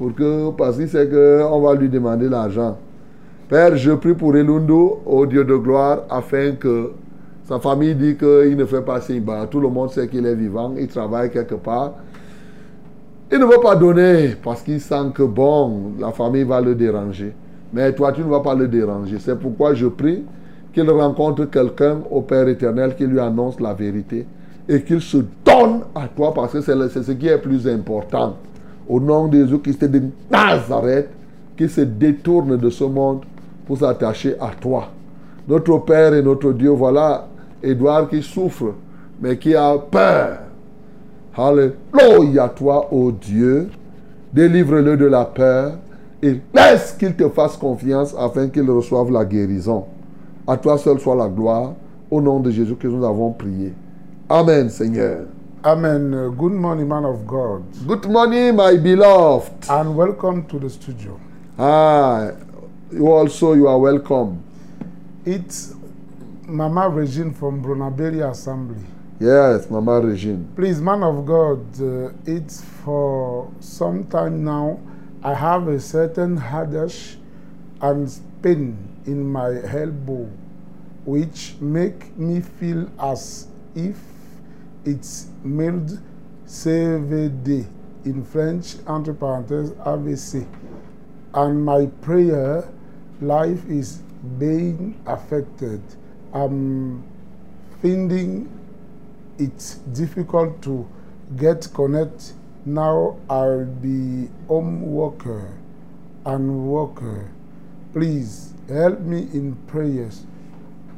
[0.02, 2.76] Pour que, parce qu'il sait qu'on va lui demander l'argent.
[3.48, 6.90] Père, je prie pour Elundu, au Dieu de gloire, afin que
[7.44, 9.20] sa famille dit qu'il ne fait pas signe.
[9.20, 11.92] Bah, tout le monde sait qu'il est vivant, il travaille quelque part.
[13.30, 17.32] Il ne veut pas donner parce qu'il sent que bon, la famille va le déranger.
[17.72, 19.18] Mais toi, tu ne vas pas le déranger.
[19.20, 20.24] C'est pourquoi je prie
[20.72, 24.26] qu'il rencontre quelqu'un au Père éternel qui lui annonce la vérité
[24.68, 28.34] et qu'il se donne à toi parce que c'est ce qui est plus important.
[28.92, 31.08] Au nom de Jésus-Christ de Nazareth,
[31.56, 33.20] qui se détourne de ce monde
[33.66, 34.88] pour s'attacher à toi.
[35.48, 37.26] Notre Père et notre Dieu, voilà
[37.62, 38.74] Édouard qui souffre,
[39.18, 40.40] mais qui a peur.
[41.34, 43.70] Alléluia, toi, ô Dieu.
[44.30, 45.72] Délivre-le de la peur
[46.22, 49.86] et laisse qu'il te fasse confiance afin qu'il reçoive la guérison.
[50.46, 51.72] À toi seul soit la gloire.
[52.10, 53.72] Au nom de Jésus que nous avons prié.
[54.28, 55.20] Amen, Seigneur.
[55.64, 56.10] Amen.
[56.36, 57.62] Good morning, man of God.
[57.86, 59.70] Good morning, my beloved.
[59.70, 61.20] And welcome to the studio.
[61.56, 62.32] Ah,
[62.90, 64.42] you also you are welcome.
[65.24, 65.76] It's
[66.48, 68.82] Mama Regine from Brunaberi Assembly.
[69.20, 70.50] Yes, Mama Regine.
[70.56, 74.80] Please, man of God, uh, it's for some time now.
[75.22, 77.18] I have a certain headache
[77.80, 78.10] and
[78.42, 78.76] pain
[79.06, 80.28] in my elbow,
[81.04, 83.96] which make me feel as if
[84.84, 86.00] it's mild
[86.46, 87.66] CVD
[88.04, 90.46] in French, entre parenthèses AVC.
[91.34, 92.68] And my prayer
[93.20, 94.02] life is
[94.38, 95.80] being affected.
[96.34, 97.04] I'm
[97.80, 98.50] finding
[99.38, 100.88] it's difficult to
[101.36, 102.34] get connect.
[102.64, 105.58] Now I'll be home worker
[106.26, 107.30] and worker.
[107.92, 110.26] Please help me in prayers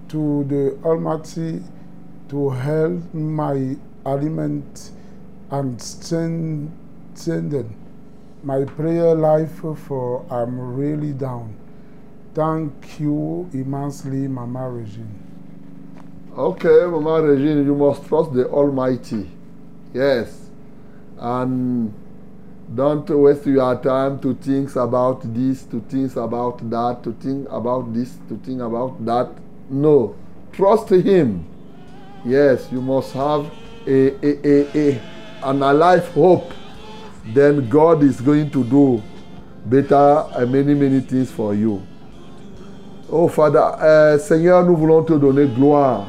[0.09, 1.63] to the Almighty
[2.29, 3.77] to help my
[4.07, 4.91] aliment
[5.51, 6.71] and strengthen
[8.43, 11.57] my prayer life for I'm really down.
[12.35, 15.21] Thank you immensely, Mama Regine.
[16.37, 19.31] Okay, Mama Regine, you must trust the Almighty.
[19.93, 20.51] Yes.
[21.19, 21.95] And
[22.75, 27.95] don't waste your time to think about this, to think about that, to think about
[27.95, 29.31] this, to think about that.
[29.71, 30.17] No.
[30.53, 31.47] Trust Him.
[32.25, 33.51] Yes, you must have
[33.87, 35.01] a, a,
[36.15, 36.53] hope.
[37.35, 39.03] Then God is going to do
[39.67, 41.83] better and many, many things for you.
[43.11, 46.07] Oh Father, euh, Seigneur, nous voulons te donner gloire.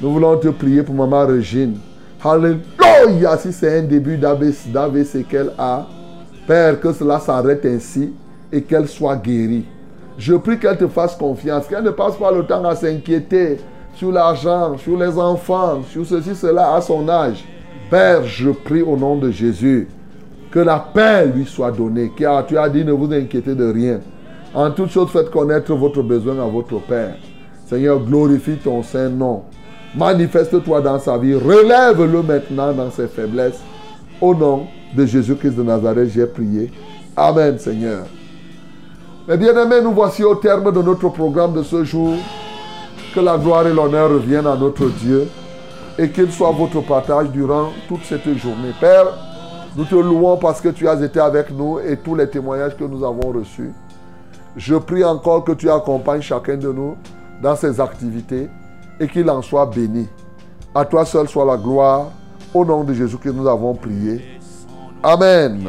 [0.00, 1.78] Nous voulons te prier pour Maman Regine.
[2.24, 5.86] Alléluia, si c'est un début d'AVC qu'elle a,
[6.46, 8.12] Père, que cela s'arrête ainsi
[8.52, 9.64] et qu'elle soit guérie.
[10.18, 13.58] Je prie qu'elle te fasse confiance, qu'elle ne passe pas le temps à s'inquiéter
[13.94, 17.44] sur l'argent, sur les enfants, sur ceci, cela à son âge.
[17.90, 19.88] Père, je prie au nom de Jésus
[20.50, 22.12] que la paix lui soit donnée.
[22.16, 24.00] Car tu as dit ne vous inquiétez de rien.
[24.54, 27.16] En toute chose, faites connaître votre besoin à votre Père.
[27.66, 29.42] Seigneur, glorifie ton saint nom.
[29.96, 31.34] Manifeste-toi dans sa vie.
[31.34, 33.60] Relève-le maintenant dans ses faiblesses.
[34.20, 34.66] Au nom
[34.96, 36.70] de Jésus-Christ de Nazareth, j'ai prié.
[37.16, 38.04] Amen, Seigneur.
[39.28, 42.14] Mes bien-aimés, nous voici au terme de notre programme de ce jour.
[43.14, 45.28] Que la gloire et l'honneur reviennent à notre Dieu
[45.98, 48.72] et qu'il soit votre partage durant toute cette journée.
[48.80, 49.06] Père,
[49.76, 52.84] nous te louons parce que tu as été avec nous et tous les témoignages que
[52.84, 53.70] nous avons reçus.
[54.56, 56.96] Je prie encore que tu accompagnes chacun de nous
[57.42, 58.48] dans ses activités
[58.98, 60.08] et qu'il en soit béni.
[60.74, 62.12] À toi seul soit la gloire.
[62.54, 64.40] Au nom de Jésus que nous avons prié.
[65.02, 65.68] Amen